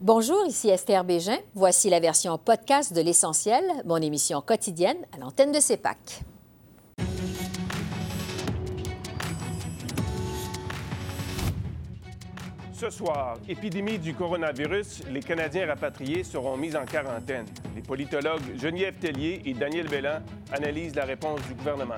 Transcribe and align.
Bonjour, 0.00 0.46
ici 0.46 0.68
Esther 0.68 1.02
Bégin. 1.02 1.38
Voici 1.56 1.90
la 1.90 1.98
version 1.98 2.38
podcast 2.38 2.92
de 2.92 3.00
L'Essentiel, 3.00 3.64
mon 3.84 3.96
émission 3.96 4.40
quotidienne 4.40 4.98
à 5.12 5.18
l'antenne 5.18 5.50
de 5.50 5.58
CEPAC. 5.58 6.20
Ce 12.72 12.90
soir, 12.90 13.38
épidémie 13.48 13.98
du 13.98 14.14
coronavirus, 14.14 15.02
les 15.10 15.18
Canadiens 15.18 15.66
rapatriés 15.66 16.22
seront 16.22 16.56
mis 16.56 16.76
en 16.76 16.84
quarantaine. 16.84 17.46
Les 17.74 17.82
politologues 17.82 18.56
Geneviève 18.56 18.94
Tellier 19.00 19.42
et 19.46 19.52
Daniel 19.52 19.88
Bellan 19.88 20.20
analysent 20.52 20.94
la 20.94 21.06
réponse 21.06 21.40
du 21.48 21.54
gouvernement. 21.54 21.96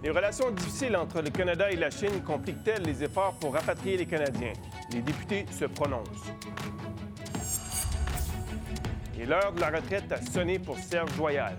Les 0.00 0.10
relations 0.10 0.52
difficiles 0.52 0.96
entre 0.96 1.20
le 1.20 1.30
Canada 1.30 1.72
et 1.72 1.76
la 1.76 1.90
Chine 1.90 2.22
compliquent-elles 2.22 2.82
les 2.82 3.02
efforts 3.02 3.34
pour 3.40 3.54
rapatrier 3.54 3.96
les 3.96 4.06
Canadiens? 4.06 4.52
Les 4.92 5.02
députés 5.02 5.44
se 5.50 5.64
prononcent. 5.64 6.30
Et 9.18 9.26
l'heure 9.26 9.52
de 9.52 9.60
la 9.60 9.70
retraite 9.70 10.12
a 10.12 10.22
sonné 10.22 10.60
pour 10.60 10.78
Serge 10.78 11.12
Joyal. 11.14 11.56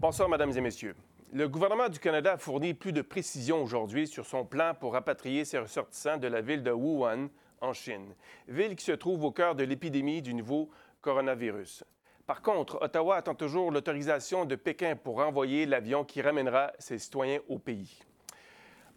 Bonsoir, 0.00 0.28
Mesdames 0.28 0.52
et 0.56 0.60
Messieurs. 0.60 0.96
Le 1.32 1.48
gouvernement 1.48 1.88
du 1.88 2.00
Canada 2.00 2.32
a 2.32 2.36
fourni 2.36 2.74
plus 2.74 2.92
de 2.92 3.02
précisions 3.02 3.62
aujourd'hui 3.62 4.08
sur 4.08 4.26
son 4.26 4.44
plan 4.44 4.74
pour 4.74 4.94
rapatrier 4.94 5.44
ses 5.44 5.58
ressortissants 5.60 6.16
de 6.16 6.26
la 6.26 6.40
ville 6.40 6.64
de 6.64 6.72
Wuhan, 6.72 7.28
en 7.60 7.72
Chine, 7.72 8.12
ville 8.48 8.74
qui 8.74 8.84
se 8.84 8.92
trouve 8.92 9.22
au 9.22 9.30
cœur 9.30 9.54
de 9.54 9.62
l'épidémie 9.62 10.20
du 10.20 10.34
nouveau 10.34 10.68
coronavirus. 11.00 11.84
Par 12.26 12.40
contre, 12.40 12.78
Ottawa 12.80 13.16
attend 13.16 13.34
toujours 13.34 13.70
l'autorisation 13.70 14.46
de 14.46 14.56
Pékin 14.56 14.96
pour 14.96 15.16
renvoyer 15.16 15.66
l'avion 15.66 16.04
qui 16.04 16.22
ramènera 16.22 16.72
ses 16.78 16.98
citoyens 16.98 17.40
au 17.48 17.58
pays. 17.58 17.98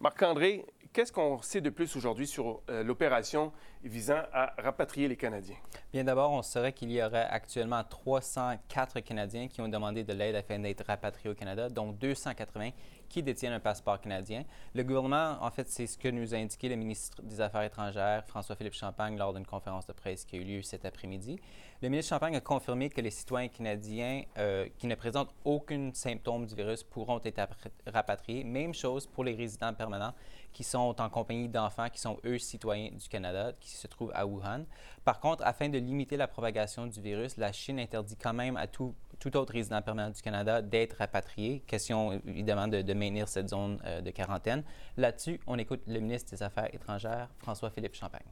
Marc-André, 0.00 0.64
qu'est-ce 0.94 1.12
qu'on 1.12 1.42
sait 1.42 1.60
de 1.60 1.68
plus 1.68 1.94
aujourd'hui 1.94 2.26
sur 2.26 2.62
euh, 2.70 2.82
l'opération 2.82 3.52
visant 3.84 4.22
à 4.32 4.54
rapatrier 4.56 5.08
les 5.08 5.16
Canadiens? 5.16 5.56
Bien 5.92 6.04
d'abord, 6.04 6.30
on 6.32 6.40
saurait 6.40 6.72
qu'il 6.72 6.90
y 6.90 7.02
aurait 7.02 7.26
actuellement 7.28 7.84
304 7.84 9.00
Canadiens 9.00 9.48
qui 9.48 9.60
ont 9.60 9.68
demandé 9.68 10.04
de 10.04 10.12
l'aide 10.14 10.36
afin 10.36 10.58
d'être 10.58 10.86
rapatriés 10.86 11.28
au 11.28 11.34
Canada, 11.34 11.68
dont 11.68 11.92
280 11.92 12.70
qui 13.08 13.22
détiennent 13.22 13.52
un 13.52 13.60
passeport 13.60 14.00
canadien. 14.00 14.44
Le 14.74 14.84
gouvernement, 14.84 15.36
en 15.40 15.50
fait, 15.50 15.68
c'est 15.68 15.86
ce 15.86 15.96
que 15.96 16.08
nous 16.08 16.34
a 16.34 16.38
indiqué 16.38 16.68
le 16.68 16.76
ministre 16.76 17.22
des 17.22 17.40
Affaires 17.40 17.62
étrangères, 17.62 18.24
François-Philippe 18.26 18.74
Champagne, 18.74 19.16
lors 19.16 19.32
d'une 19.32 19.46
conférence 19.46 19.86
de 19.86 19.92
presse 19.92 20.24
qui 20.24 20.36
a 20.36 20.38
eu 20.38 20.44
lieu 20.44 20.62
cet 20.62 20.84
après-midi. 20.84 21.38
Le 21.80 21.88
ministre 21.88 22.10
Champagne 22.10 22.34
a 22.34 22.40
confirmé 22.40 22.90
que 22.90 23.00
les 23.00 23.10
citoyens 23.10 23.48
canadiens 23.48 24.22
euh, 24.36 24.68
qui 24.78 24.86
ne 24.88 24.94
présentent 24.96 25.32
aucun 25.44 25.90
symptôme 25.94 26.46
du 26.46 26.54
virus 26.54 26.82
pourront 26.82 27.20
être 27.24 27.40
rapatriés. 27.86 28.42
Même 28.42 28.74
chose 28.74 29.06
pour 29.06 29.22
les 29.22 29.34
résidents 29.34 29.72
permanents 29.72 30.12
qui 30.52 30.64
sont 30.64 31.00
en 31.00 31.08
compagnie 31.08 31.48
d'enfants 31.48 31.88
qui 31.88 32.00
sont 32.00 32.18
eux 32.24 32.38
citoyens 32.38 32.90
du 32.90 33.08
Canada, 33.08 33.52
qui 33.60 33.70
se 33.70 33.86
trouvent 33.86 34.12
à 34.14 34.26
Wuhan. 34.26 34.64
Par 35.04 35.20
contre, 35.20 35.44
afin 35.44 35.68
de 35.68 35.78
limiter 35.78 36.16
la 36.16 36.26
propagation 36.26 36.86
du 36.86 37.00
virus, 37.00 37.36
la 37.36 37.52
Chine 37.52 37.78
interdit 37.78 38.16
quand 38.16 38.34
même 38.34 38.56
à 38.56 38.66
tout, 38.66 38.94
tout 39.18 39.36
autre 39.36 39.52
résident 39.52 39.82
permanent 39.82 40.10
du 40.10 40.22
Canada 40.22 40.62
d'être 40.62 40.96
rapatrié. 40.98 41.62
Question 41.66 42.20
évidemment 42.26 42.68
de, 42.68 42.94
maintenir 42.94 43.28
cette 43.28 43.48
zone 43.48 43.80
euh, 43.84 44.00
de 44.00 44.10
quarantaine. 44.10 44.62
Là-dessus, 44.96 45.40
on 45.46 45.58
écoute 45.58 45.80
le 45.86 46.00
ministre 46.00 46.30
des 46.30 46.42
Affaires 46.42 46.72
étrangères, 46.74 47.28
François-Philippe 47.38 47.94
Champagne. 47.94 48.26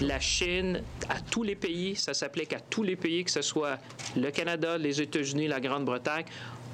La 0.00 0.20
Chine, 0.20 0.82
à 1.08 1.20
tous 1.20 1.42
les 1.42 1.56
pays, 1.56 1.96
ça 1.96 2.14
s'applique 2.14 2.52
à 2.52 2.60
tous 2.60 2.84
les 2.84 2.94
pays, 2.94 3.24
que 3.24 3.32
ce 3.32 3.42
soit 3.42 3.78
le 4.16 4.30
Canada, 4.30 4.78
les 4.78 5.02
États-Unis, 5.02 5.48
la 5.48 5.60
Grande-Bretagne 5.60 6.24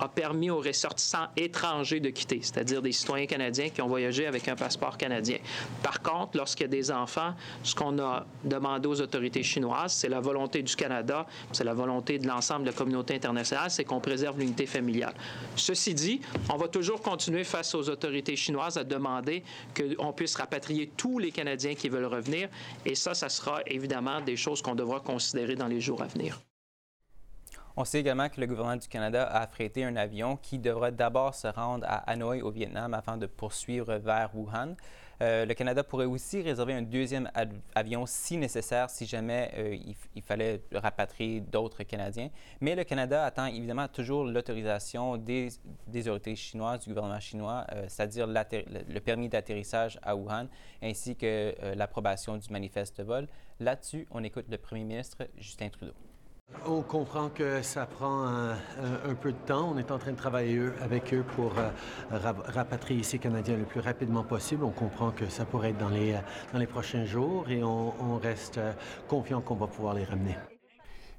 a 0.00 0.08
permis 0.08 0.50
aux 0.50 0.60
ressortissants 0.60 1.26
étrangers 1.36 2.00
de 2.00 2.10
quitter, 2.10 2.40
c'est-à-dire 2.42 2.82
des 2.82 2.92
citoyens 2.92 3.26
canadiens 3.26 3.68
qui 3.68 3.80
ont 3.82 3.88
voyagé 3.88 4.26
avec 4.26 4.48
un 4.48 4.56
passeport 4.56 4.96
canadien. 4.96 5.38
Par 5.82 6.02
contre, 6.02 6.36
lorsqu'il 6.36 6.64
y 6.64 6.66
a 6.66 6.68
des 6.68 6.90
enfants, 6.90 7.34
ce 7.62 7.74
qu'on 7.74 7.98
a 7.98 8.26
demandé 8.44 8.88
aux 8.88 9.00
autorités 9.00 9.42
chinoises, 9.42 9.92
c'est 9.92 10.08
la 10.08 10.20
volonté 10.20 10.62
du 10.62 10.74
Canada, 10.74 11.26
c'est 11.52 11.64
la 11.64 11.74
volonté 11.74 12.18
de 12.18 12.26
l'ensemble 12.26 12.62
de 12.62 12.70
la 12.70 12.76
communauté 12.76 13.14
internationale, 13.14 13.70
c'est 13.70 13.84
qu'on 13.84 14.00
préserve 14.00 14.38
l'unité 14.38 14.66
familiale. 14.66 15.14
Ceci 15.56 15.94
dit, 15.94 16.20
on 16.52 16.56
va 16.56 16.68
toujours 16.68 17.00
continuer 17.00 17.44
face 17.44 17.74
aux 17.74 17.88
autorités 17.88 18.36
chinoises 18.36 18.76
à 18.76 18.84
demander 18.84 19.42
qu'on 19.76 20.12
puisse 20.12 20.34
rapatrier 20.36 20.90
tous 20.96 21.18
les 21.18 21.30
Canadiens 21.30 21.74
qui 21.74 21.88
veulent 21.88 22.04
revenir, 22.06 22.48
et 22.84 22.94
ça, 22.94 23.14
ça 23.14 23.28
sera 23.28 23.60
évidemment 23.66 24.20
des 24.20 24.36
choses 24.36 24.62
qu'on 24.62 24.74
devra 24.74 25.00
considérer 25.00 25.54
dans 25.54 25.68
les 25.68 25.80
jours 25.80 26.02
à 26.02 26.06
venir. 26.06 26.40
On 27.76 27.84
sait 27.84 27.98
également 27.98 28.28
que 28.28 28.40
le 28.40 28.46
gouvernement 28.46 28.76
du 28.76 28.86
Canada 28.86 29.24
a 29.24 29.42
affrété 29.42 29.82
un 29.82 29.96
avion 29.96 30.36
qui 30.36 30.60
devra 30.60 30.92
d'abord 30.92 31.34
se 31.34 31.48
rendre 31.48 31.84
à 31.88 32.08
Hanoï, 32.08 32.40
au 32.40 32.52
Vietnam, 32.52 32.94
afin 32.94 33.16
de 33.16 33.26
poursuivre 33.26 33.96
vers 33.96 34.30
Wuhan. 34.32 34.76
Euh, 35.22 35.44
le 35.44 35.54
Canada 35.54 35.82
pourrait 35.82 36.04
aussi 36.04 36.40
réserver 36.40 36.72
un 36.72 36.82
deuxième 36.82 37.28
avion 37.74 38.06
si 38.06 38.36
nécessaire, 38.36 38.90
si 38.90 39.06
jamais 39.06 39.50
euh, 39.56 39.76
il, 40.14 40.22
fallait 40.22 40.60
rapatrier 40.72 41.40
d'autres 41.40 41.82
Canadiens. 41.82 42.30
Mais 42.60 42.76
le 42.76 42.84
Canada 42.84 43.24
attend 43.24 43.46
évidemment 43.46 43.88
toujours 43.88 44.24
l'autorisation 44.24 45.16
des, 45.16 45.48
autorités 45.96 46.36
chinoises, 46.36 46.80
du 46.80 46.90
gouvernement 46.90 47.20
chinois, 47.20 47.66
euh, 47.72 47.86
c'est-à-dire 47.88 48.28
le 48.28 48.98
permis 49.00 49.28
d'atterrissage 49.28 49.98
à 50.02 50.14
Wuhan, 50.14 50.46
ainsi 50.80 51.16
que 51.16 51.54
l'approbation 51.74 52.36
du 52.36 52.48
manifeste 52.50 52.98
de 52.98 53.02
vol. 53.02 53.28
Là-dessus, 53.58 54.06
on 54.12 54.22
écoute 54.22 54.46
le 54.48 54.58
premier 54.58 54.84
ministre 54.84 55.26
Justin 55.38 55.70
Trudeau. 55.70 55.94
On 56.66 56.80
comprend 56.80 57.28
que 57.28 57.60
ça 57.60 57.84
prend 57.84 58.26
un, 58.26 59.14
peu 59.20 59.32
de 59.32 59.38
temps. 59.46 59.72
On 59.74 59.78
est 59.78 59.90
en 59.90 59.98
train 59.98 60.12
de 60.12 60.16
travailler 60.16 60.60
avec 60.80 61.12
eux 61.12 61.24
pour 61.36 61.52
euh, 61.58 61.70
rapatrier 62.10 63.02
ces 63.02 63.18
Canadiens 63.18 63.56
le 63.56 63.64
plus 63.64 63.80
rapidement 63.80 64.24
possible. 64.24 64.64
On 64.64 64.70
comprend 64.70 65.10
que 65.10 65.28
ça 65.28 65.44
pourrait 65.44 65.70
être 65.70 65.78
dans 65.78 65.90
les, 65.90 66.16
les 66.54 66.66
prochains 66.66 67.04
jours 67.04 67.50
et 67.50 67.62
on, 67.62 67.92
on 68.00 68.18
reste 68.18 68.58
euh, 68.58 68.72
confiant 69.08 69.42
qu'on 69.42 69.56
va 69.56 69.66
pouvoir 69.66 69.94
les 69.94 70.04
ramener. 70.04 70.36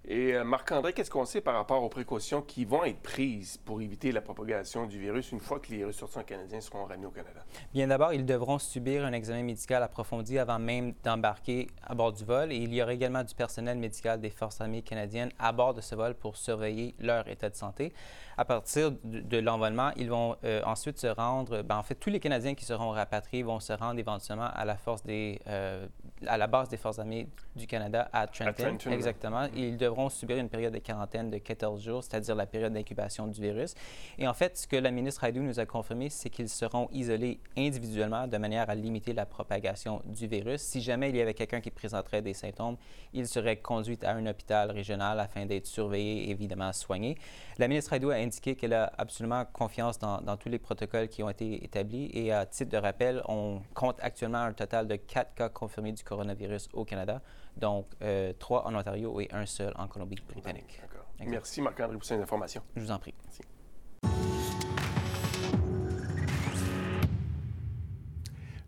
Et 0.08 0.36
euh, 0.36 0.44
Marc-André, 0.44 0.94
qu'est-ce 0.94 1.10
qu'on 1.10 1.26
sait 1.26 1.42
par 1.42 1.56
rapport 1.56 1.82
aux 1.82 1.90
précautions 1.90 2.44
qui 2.44 2.64
vont 2.64 2.84
être 2.84 3.00
prises 3.00 3.58
pour 3.58 3.82
éviter 3.82 4.12
la 4.12 4.22
propagation 4.22 4.86
du 4.86 5.00
virus 5.00 5.32
une 5.32 5.40
fois 5.40 5.60
que 5.60 5.72
les 5.72 5.84
ressortissants 5.84 6.24
canadiens 6.24 6.62
seront 6.62 6.86
ramenés 6.86 7.08
au 7.08 7.12
Canada? 7.12 7.44
Bien 7.74 7.88
d'abord, 7.88 8.14
ils 8.14 8.26
devront 8.26 8.60
subir 8.60 9.04
un 9.04 9.14
examen 9.14 9.42
médical 9.42 9.82
approfondi 9.82 10.38
avant 10.38 10.60
même 10.60 10.94
d'embarquer 11.04 11.68
à 11.82 11.96
bord 11.96 12.14
du 12.14 12.24
vol 12.24 12.52
et 12.52 12.58
il 12.58 12.72
y 12.72 12.84
aura 12.84 12.94
également 12.94 13.24
du 13.24 13.34
personnel 13.34 13.80
médical 13.80 14.22
des 14.22 14.30
Forces 14.30 14.62
armées 14.62 14.84
canadiennes 14.84 15.32
à 15.40 15.52
bord 15.52 15.74
de 15.74 15.82
ce 15.82 15.96
vol 15.96 16.14
pour 16.14 16.38
surveiller 16.38 16.94
leur 17.00 17.28
état 17.28 17.50
de 17.50 17.56
santé. 17.56 17.92
À 18.38 18.46
partir 18.46 18.92
de, 19.04 19.38
l'envolement, 19.38 19.92
ils 19.96 20.10
vont 20.10 20.36
euh, 20.44 20.62
ensuite 20.66 21.00
se 21.00 21.08
rendre, 21.08 21.62
ben, 21.62 21.78
en 21.78 21.84
fait, 21.84 21.96
tous 21.96 22.10
les 22.10 22.20
Canadiens 22.20 22.54
qui 22.54 22.66
seront 22.66 22.90
rapatriés 22.90 23.44
vont 23.44 23.62
se 23.62 23.72
rendre 23.72 23.98
éventuellement 23.98 24.50
à 24.54 24.66
la 24.66 24.76
force 24.76 25.04
des, 25.04 25.40
euh, 25.48 25.88
à 26.28 26.38
la 26.38 26.48
base 26.48 26.68
des 26.68 26.76
Forces 26.76 27.00
armées 27.00 27.30
du 27.56 27.66
Canada 27.66 28.10
à 28.12 28.28
Trenton. 28.28 28.78
exactement. 28.92 29.48
Ils 29.56 29.78
devront 29.78 29.95
subir 30.10 30.38
une 30.38 30.50
période 30.50 30.74
de 30.74 30.80
quarantaine 30.80 31.30
de 31.30 31.38
14 31.38 31.82
jours, 31.82 32.04
c'est-à-dire 32.04 32.36
la 32.36 32.46
période 32.46 32.74
d'incubation 32.74 33.28
du 33.28 33.42
virus. 33.42 33.74
Et 34.18 34.28
en 34.28 34.34
fait, 34.34 34.58
ce 34.58 34.68
que 34.68 34.76
la 34.76 34.92
ministre 34.92 35.24
Haidou 35.24 35.42
nous 35.42 35.60
a 35.60 35.66
confirmé, 35.66 36.10
c'est 36.10 36.30
qu'ils 36.30 36.50
seront 36.50 36.88
isolés 36.92 37.40
individuellement 37.58 38.28
de 38.28 38.38
manière 38.38 38.70
à 38.70 38.76
limiter 38.76 39.14
la 39.14 39.26
propagation 39.26 40.02
du 40.06 40.28
virus. 40.28 40.62
Si 40.62 40.82
jamais 40.82 41.10
il 41.10 41.16
y 41.16 41.22
avait 41.22 41.34
quelqu'un 41.34 41.62
qui 41.62 41.72
présenterait 41.72 42.22
des 42.22 42.34
symptômes, 42.34 42.78
il 43.14 43.28
serait 43.28 43.58
conduit 43.58 43.98
à 44.04 44.12
un 44.12 44.26
hôpital 44.26 44.72
régional 44.72 45.20
afin 45.20 45.46
d'être 45.46 45.68
surveillé 45.68 46.26
et 46.26 46.32
évidemment 46.32 46.72
soigné. 46.74 47.18
La 47.58 47.68
ministre 47.68 47.94
Haidou 47.94 48.10
a 48.10 48.16
indiqué 48.16 48.56
qu'elle 48.56 48.74
a 48.74 48.92
absolument 48.98 49.46
confiance 49.46 49.98
dans, 50.00 50.22
dans, 50.22 50.38
tous 50.38 50.50
les 50.50 50.60
protocoles 50.60 51.08
qui 51.08 51.24
ont 51.24 51.30
été 51.30 51.64
établis 51.64 52.10
et 52.14 52.32
à 52.32 52.46
titre 52.46 52.72
de 52.72 52.78
rappel, 52.78 53.22
on 53.28 53.62
compte 53.74 53.98
actuellement 54.02 54.40
un 54.40 54.54
total 54.54 54.88
de 54.88 54.96
quatre 54.96 55.34
cas 55.36 55.50
confirmés 55.50 55.94
du 55.94 56.04
coronavirus 56.04 56.70
au 56.74 56.86
Canada, 56.86 57.22
donc 57.58 57.88
euh, 58.02 58.34
trois 58.38 58.66
en 58.66 58.76
Ontario 58.76 59.20
et 59.20 59.30
un 59.32 59.46
seul 59.46 59.74
en 59.78 59.88
Colombie-Britannique. 59.88 60.82
Merci 61.26 61.62
Marc-André 61.62 61.96
pour 61.96 62.06
ces 62.06 62.16
informations. 62.16 62.62
Je 62.76 62.82
vous 62.82 62.92
en 62.92 63.00
prie. 63.00 63.14
Merci. 63.24 63.42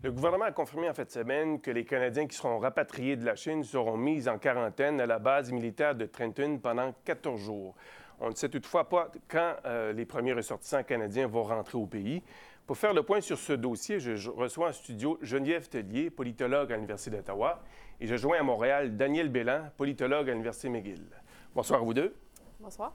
Le 0.00 0.12
gouvernement 0.12 0.44
a 0.44 0.52
confirmé 0.52 0.88
en 0.88 0.94
cette 0.94 1.10
semaine 1.10 1.60
que 1.60 1.72
les 1.72 1.84
Canadiens 1.84 2.26
qui 2.26 2.36
seront 2.36 2.60
rapatriés 2.60 3.16
de 3.16 3.24
la 3.24 3.34
Chine 3.34 3.64
seront 3.64 3.96
mis 3.96 4.28
en 4.28 4.38
quarantaine 4.38 5.00
à 5.00 5.06
la 5.06 5.18
base 5.18 5.50
militaire 5.50 5.96
de 5.96 6.06
Trenton 6.06 6.58
pendant 6.62 6.94
14 7.04 7.40
jours. 7.40 7.74
On 8.20 8.30
ne 8.30 8.34
sait 8.34 8.48
toutefois 8.48 8.88
pas 8.88 9.10
quand 9.28 9.56
euh, 9.66 9.92
les 9.92 10.04
premiers 10.04 10.32
ressortissants 10.32 10.84
canadiens 10.84 11.26
vont 11.26 11.42
rentrer 11.44 11.78
au 11.78 11.86
pays. 11.86 12.22
Pour 12.68 12.76
faire 12.76 12.92
le 12.92 13.02
point 13.02 13.22
sur 13.22 13.38
ce 13.38 13.54
dossier, 13.54 13.98
je 13.98 14.28
reçois 14.28 14.68
en 14.68 14.72
studio 14.74 15.18
Geneviève 15.22 15.70
Tellier, 15.70 16.10
politologue 16.10 16.70
à 16.70 16.74
l'Université 16.74 17.10
d'Ottawa, 17.10 17.62
et 17.98 18.06
je 18.06 18.14
joins 18.14 18.38
à 18.38 18.42
Montréal 18.42 18.94
Daniel 18.94 19.30
Bélan, 19.30 19.70
politologue 19.78 20.28
à 20.28 20.32
l'Université 20.32 20.68
McGill. 20.68 21.06
Bonsoir 21.54 21.80
à 21.80 21.82
vous 21.82 21.94
deux. 21.94 22.14
Bonsoir. 22.60 22.92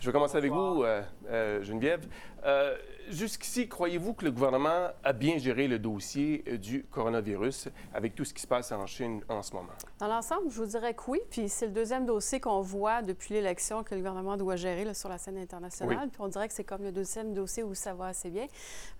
Je 0.00 0.06
vais 0.06 0.12
commencer 0.12 0.36
avec 0.36 0.52
vous, 0.52 0.82
euh, 0.82 1.02
euh, 1.28 1.62
Geneviève. 1.62 2.06
Euh, 2.46 2.76
jusqu'ici, 3.10 3.68
croyez-vous 3.68 4.14
que 4.14 4.24
le 4.24 4.30
gouvernement 4.30 4.88
a 5.02 5.12
bien 5.12 5.36
géré 5.38 5.66
le 5.66 5.80
dossier 5.80 6.44
euh, 6.46 6.56
du 6.56 6.84
coronavirus 6.84 7.68
avec 7.92 8.14
tout 8.14 8.24
ce 8.24 8.32
qui 8.32 8.42
se 8.42 8.46
passe 8.46 8.70
en 8.70 8.86
Chine 8.86 9.20
en 9.28 9.42
ce 9.42 9.52
moment? 9.52 9.72
Dans 9.98 10.06
l'ensemble, 10.06 10.50
je 10.50 10.56
vous 10.56 10.66
dirais 10.66 10.94
que 10.94 11.02
oui. 11.08 11.18
Puis 11.30 11.48
c'est 11.48 11.66
le 11.66 11.72
deuxième 11.72 12.06
dossier 12.06 12.38
qu'on 12.38 12.60
voit 12.60 13.02
depuis 13.02 13.34
l'élection 13.34 13.82
que 13.82 13.94
le 13.94 14.00
gouvernement 14.00 14.36
doit 14.36 14.54
gérer 14.54 14.94
sur 14.94 15.08
la 15.08 15.18
scène 15.18 15.38
internationale. 15.38 16.08
Puis 16.08 16.20
on 16.20 16.28
dirait 16.28 16.46
que 16.46 16.54
c'est 16.54 16.64
comme 16.64 16.82
le 16.82 16.92
deuxième 16.92 17.34
dossier 17.34 17.64
où 17.64 17.74
ça 17.74 17.94
va 17.94 18.06
assez 18.06 18.30
bien. 18.30 18.46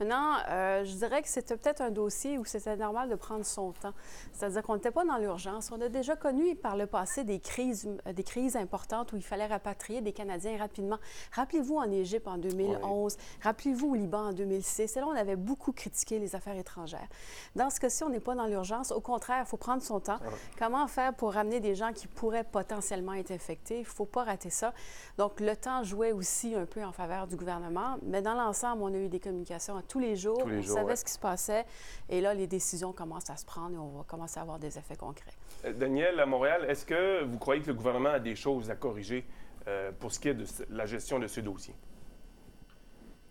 Maintenant, 0.01 0.39
euh, 0.49 0.85
je 0.85 0.95
dirais 0.95 1.23
que 1.23 1.29
c'était 1.29 1.57
peut-être 1.57 1.83
un 1.83 1.91
dossier 1.91 2.39
où 2.39 2.45
c'était 2.45 2.77
normal 2.77 3.09
de 3.09 3.15
prendre 3.15 3.45
son 3.45 3.71
temps. 3.73 3.95
C'est-à-dire 4.33 4.63
qu'on 4.63 4.75
n'était 4.75 4.91
pas 4.91 5.05
dans 5.05 5.19
l'urgence. 5.19 5.71
On 5.71 5.81
a 5.81 5.89
déjà 5.89 6.17
connu 6.17 6.57
par 6.57 6.77
le 6.77 6.87
passé 6.87 7.23
des 7.23 7.39
crises, 7.39 7.89
des 8.13 8.25
crises 8.25 8.57
importantes 8.57 9.13
où 9.13 9.17
il 9.17 9.23
fallait 9.23 9.47
rapatrier 9.47 10.01
des 10.01 10.13
Canadiens 10.13 10.59
rapidement. 10.59 10.99
Rappelez-vous 11.33 11.77
en 11.77 11.91
Égypte 11.93 12.27
en 12.27 12.39
2011. 12.39 13.17
Rappelez-vous 13.43 13.91
au 13.91 13.95
Liban 13.95 14.29
en 14.29 14.33
2006. 14.33 14.97
Et 14.97 15.01
là, 15.01 15.07
on 15.07 15.17
avait 15.17 15.37
beaucoup 15.37 15.73
critiqué 15.73 16.19
les 16.19 16.35
affaires 16.35 16.57
étrangères. 16.57 17.07
Dans 17.55 17.71
ce 17.71 17.81
cas-ci, 17.81 18.05
on 18.05 18.09
n'est 18.09 18.21
pas 18.21 18.35
dans 18.35 18.47
l'urgence. 18.47 18.93
Au 18.93 19.01
contraire, 19.01 19.45
il 19.45 19.49
faut 19.49 19.57
prendre 19.57 19.83
son 19.83 20.01
temps. 20.01 20.19
Comment 20.59 20.87
faire 20.87 21.15
pour 21.15 21.33
ramener 21.33 21.61
des 21.61 21.75
gens 21.75 21.93
qui 21.93 22.07
pourraient 22.07 22.45
potentiellement 22.45 23.15
être 23.15 23.31
infectés? 23.31 23.77
Il 23.77 23.81
ne 23.81 23.85
faut 23.85 24.05
pas 24.05 24.25
rater 24.25 24.51
ça. 24.51 24.73
Donc, 25.19 25.41
le 25.41 25.57
temps 25.57 25.83
jouait 25.83 26.13
aussi 26.13 26.55
un 26.55 26.67
peu 26.67 26.85
en 26.85 26.93
faveur 26.93 27.27
du 27.27 27.37
gouvernement. 27.37 27.99
Mais 28.03 28.23
dans 28.23 28.35
l'ensemble, 28.35 28.83
on 28.83 28.93
a 28.93 28.99
eu 28.99 29.09
des 29.09 29.21
communications 29.21 29.77
à 29.77 29.83
tous 29.83 29.99
les 29.99 30.17
jours. 30.17 30.43
on 30.45 30.63
savait 30.63 30.97
ce 30.97 31.05
qui 31.05 31.13
se 31.13 31.19
passait. 31.19 31.65
Et 32.09 32.21
là, 32.21 32.35
les 32.35 32.47
décisions 32.47 32.93
commencent 32.93 33.31
à 33.31 33.37
se 33.37 33.45
prendre 33.45 33.75
et 33.75 33.79
on 33.79 33.99
va 33.99 34.05
commencer 34.05 34.39
à 34.39 34.43
avoir 34.43 34.59
des 34.59 34.79
effets 34.79 34.97
concrets. 34.97 35.33
Euh, 35.65 35.73
Daniel, 35.73 36.21
à 36.21 36.27
Montréal, 36.27 36.67
est-ce 36.69 36.85
que 36.87 37.25
vous 37.25 37.39
croyez 37.39 37.63
que 37.63 37.69
le 37.69 37.75
gouvernement 37.75 38.11
a 38.11 38.21
des 38.21 38.35
choses 38.35 38.71
à 38.71 38.77
corriger 38.77 39.27
euh, 39.69 39.91
pour 39.99 40.13
ce 40.13 40.21
qui 40.21 40.29
est 40.29 40.35
de 40.35 40.47
la 40.71 40.87
gestion 40.87 41.19
de 41.19 41.27
ce 41.27 41.41
dossier? 41.41 41.75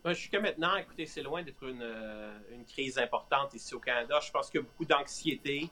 Ben, 0.06 0.14
Jusqu'à 0.14 0.40
maintenant, 0.40 0.76
écoutez, 0.76 1.08
c'est 1.08 1.24
loin 1.24 1.42
d'être 1.42 1.64
une, 1.64 1.82
euh, 1.82 2.38
une, 2.52 2.64
crise 2.64 3.00
importante 3.00 3.56
ici 3.56 3.74
au 3.74 3.80
Canada. 3.80 4.20
Je 4.22 4.32
pense 4.32 4.52
qu'il 4.52 4.60
y 4.60 4.64
a 4.64 4.68
beaucoup 4.68 4.86
d'anxiété. 4.86 5.68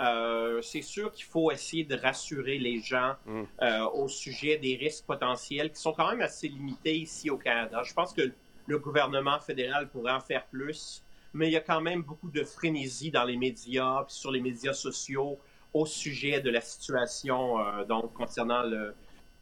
Euh, 0.00 0.62
c'est 0.62 0.80
sûr 0.80 1.12
qu'il 1.12 1.26
faut 1.26 1.50
essayer 1.50 1.84
de 1.84 1.94
rassurer 1.94 2.58
les 2.58 2.80
gens 2.80 3.14
mm. 3.26 3.42
euh, 3.60 3.84
au 3.90 4.08
sujet 4.08 4.56
des 4.56 4.76
risques 4.76 5.04
potentiels 5.04 5.70
qui 5.70 5.78
sont 5.82 5.92
quand 5.92 6.10
même 6.10 6.22
assez 6.22 6.48
limités 6.48 6.96
ici 6.96 7.28
au 7.28 7.36
Canada. 7.36 7.82
Je 7.82 7.92
pense 7.92 8.14
que 8.14 8.32
le 8.66 8.78
gouvernement 8.78 9.38
fédéral 9.38 9.90
pourrait 9.90 10.12
en 10.12 10.20
faire 10.20 10.46
plus, 10.46 11.04
mais 11.34 11.48
il 11.48 11.52
y 11.52 11.56
a 11.58 11.60
quand 11.60 11.82
même 11.82 12.02
beaucoup 12.02 12.30
de 12.30 12.42
frénésie 12.42 13.10
dans 13.10 13.24
les 13.24 13.36
médias, 13.36 14.02
puis 14.04 14.14
sur 14.14 14.30
les 14.30 14.40
médias 14.40 14.72
sociaux 14.72 15.38
au 15.74 15.84
sujet 15.84 16.40
de 16.40 16.48
la 16.48 16.62
situation 16.62 17.60
euh, 17.60 17.84
donc 17.84 18.14
concernant 18.14 18.62
le, 18.62 18.94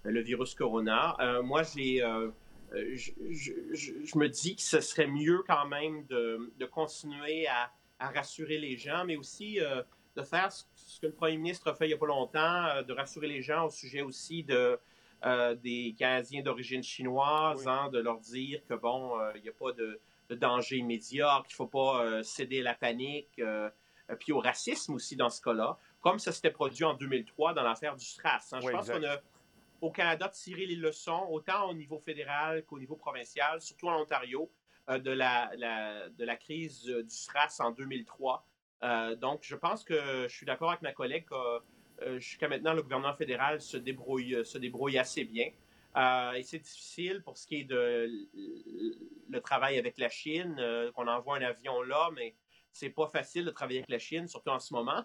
le 0.02 0.20
virus 0.20 0.56
corona. 0.56 1.16
Moi, 1.44 1.62
j'ai 1.62 2.02
euh, 2.74 2.96
je, 2.96 4.18
me 4.18 4.28
dis 4.28 4.56
que 4.56 4.62
ce 4.62 4.80
serait 4.80 5.06
mieux 5.06 5.42
quand 5.46 5.66
même 5.66 6.04
de, 6.06 6.66
continuer 6.70 7.46
à, 7.46 7.70
rassurer 7.98 8.58
les 8.58 8.76
gens, 8.76 9.04
mais 9.04 9.16
aussi 9.16 9.60
euh, 9.60 9.82
de 10.16 10.22
faire 10.22 10.50
ce, 10.50 10.64
que 11.00 11.06
le 11.06 11.12
premier 11.12 11.36
ministre 11.36 11.68
a 11.70 11.74
fait 11.74 11.84
il 11.84 11.88
n'y 11.88 11.94
a 11.94 11.98
pas 11.98 12.06
longtemps, 12.06 12.64
euh, 12.66 12.82
de 12.82 12.92
rassurer 12.92 13.28
les 13.28 13.42
gens 13.42 13.66
au 13.66 13.70
sujet 13.70 14.02
aussi 14.02 14.42
de, 14.42 14.78
des 15.62 15.94
Canadiens 15.96 16.42
d'origine 16.42 16.82
chinoise, 16.82 17.68
hein, 17.68 17.90
de 17.92 18.00
leur 18.00 18.18
dire 18.18 18.60
que 18.68 18.74
bon, 18.74 19.12
il 19.36 19.42
n'y 19.42 19.48
a 19.48 19.52
pas 19.52 19.72
de, 19.72 20.00
danger 20.30 20.78
immédiat, 20.78 21.42
qu'il 21.46 21.52
ne 21.52 21.56
faut 21.56 21.66
pas 21.66 22.22
céder 22.22 22.60
à 22.60 22.64
la 22.64 22.74
panique, 22.74 23.40
puis 24.18 24.32
au 24.32 24.40
racisme 24.40 24.94
aussi 24.94 25.14
dans 25.14 25.28
ce 25.28 25.42
cas-là, 25.42 25.78
comme 26.00 26.18
ça 26.18 26.32
s'était 26.32 26.50
produit 26.50 26.84
en 26.84 26.94
2003 26.94 27.54
dans 27.54 27.62
l'affaire 27.62 27.94
du 27.94 28.04
SRAS. 28.04 28.48
Hein. 28.52 28.60
Je 28.60 28.70
pense 28.70 28.90
qu'on 28.90 29.04
a 29.04 29.18
au 29.82 29.90
Canada 29.90 30.28
de 30.28 30.32
tirer 30.32 30.64
les 30.64 30.76
leçons, 30.76 31.26
autant 31.28 31.68
au 31.68 31.74
niveau 31.74 31.98
fédéral 31.98 32.64
qu'au 32.64 32.78
niveau 32.78 32.94
provincial, 32.94 33.60
surtout 33.60 33.88
en 33.88 34.00
Ontario, 34.00 34.50
euh, 34.88 34.98
de, 34.98 35.10
la, 35.10 35.50
de 35.56 36.24
la 36.24 36.36
crise 36.36 36.84
du 36.84 37.10
SRAS 37.10 37.58
en 37.58 37.72
2003. 37.72 38.46
Euh, 38.84 39.16
donc, 39.16 39.40
je 39.42 39.56
pense 39.56 39.82
que 39.82 40.26
je 40.28 40.34
suis 40.34 40.46
d'accord 40.46 40.70
avec 40.70 40.82
ma 40.82 40.92
collègue 40.92 41.24
que 41.24 41.34
euh, 42.02 42.18
jusqu'à 42.20 42.48
maintenant, 42.48 42.74
le 42.74 42.82
gouvernement 42.82 43.14
fédéral 43.14 43.60
se 43.60 43.76
débrouille, 43.76 44.44
se 44.44 44.56
débrouille 44.56 44.98
assez 44.98 45.24
bien. 45.24 45.50
et 46.34 46.42
c'est 46.44 46.60
difficile 46.60 47.20
pour 47.24 47.36
ce 47.36 47.46
qui 47.48 47.56
est 47.56 47.64
de 47.64 48.08
le 49.28 49.40
travail 49.40 49.78
avec 49.78 49.98
la 49.98 50.08
Chine, 50.08 50.56
qu'on 50.94 51.08
envoie 51.08 51.38
un 51.38 51.42
avion 51.42 51.82
là, 51.82 52.10
mais 52.14 52.36
c'est 52.70 52.90
pas 52.90 53.08
facile 53.08 53.44
de 53.44 53.50
travailler 53.50 53.80
avec 53.80 53.90
la 53.90 53.98
Chine, 53.98 54.28
surtout 54.28 54.50
en 54.50 54.60
ce 54.60 54.72
moment. 54.74 55.04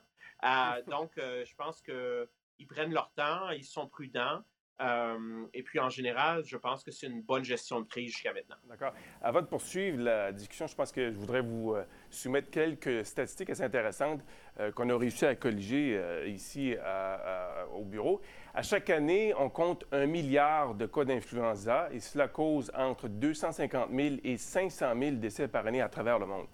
donc, 0.88 1.14
je 1.18 1.56
pense 1.56 1.82
qu'ils 1.82 2.68
prennent 2.68 2.94
leur 2.94 3.12
temps, 3.14 3.50
ils 3.50 3.66
sont 3.66 3.88
prudents. 3.88 4.44
Euh, 4.80 5.46
et 5.54 5.64
puis, 5.64 5.80
en 5.80 5.90
général, 5.90 6.44
je 6.46 6.56
pense 6.56 6.84
que 6.84 6.92
c'est 6.92 7.08
une 7.08 7.22
bonne 7.22 7.44
gestion 7.44 7.82
de 7.82 7.88
crise 7.88 8.12
jusqu'à 8.12 8.32
maintenant. 8.32 8.56
D'accord. 8.70 8.94
Avant 9.22 9.42
de 9.42 9.48
poursuivre 9.48 10.04
la 10.04 10.32
discussion, 10.32 10.68
je 10.68 10.76
pense 10.76 10.92
que 10.92 11.12
je 11.12 11.18
voudrais 11.18 11.42
vous 11.42 11.74
euh, 11.74 11.84
soumettre 12.12 12.52
quelques 12.52 13.04
statistiques 13.06 13.50
assez 13.50 13.64
intéressantes 13.64 14.22
euh, 14.60 14.72
qu'on 14.72 14.90
a 14.90 14.98
réussi 14.98 15.26
à 15.26 15.36
colliger 15.36 16.00
ici 16.28 16.76
au 17.74 17.84
bureau. 17.84 18.22
À 18.54 18.62
chaque 18.62 18.90
année, 18.90 19.34
on 19.38 19.50
compte 19.50 19.86
un 19.92 20.06
milliard 20.06 20.76
de 20.76 20.86
cas 20.86 21.06
d'influenza 21.06 21.90
et 21.92 22.00
cela 22.00 22.28
cause 22.28 22.72
entre 22.76 23.08
250 23.08 23.90
000 23.92 24.16
et 24.24 24.38
500 24.38 24.94
000 25.00 25.12
décès 25.16 25.48
par 25.48 25.66
année 25.66 25.82
à 25.82 25.90
travers 25.90 26.20
le 26.20 26.26
monde. 26.26 26.48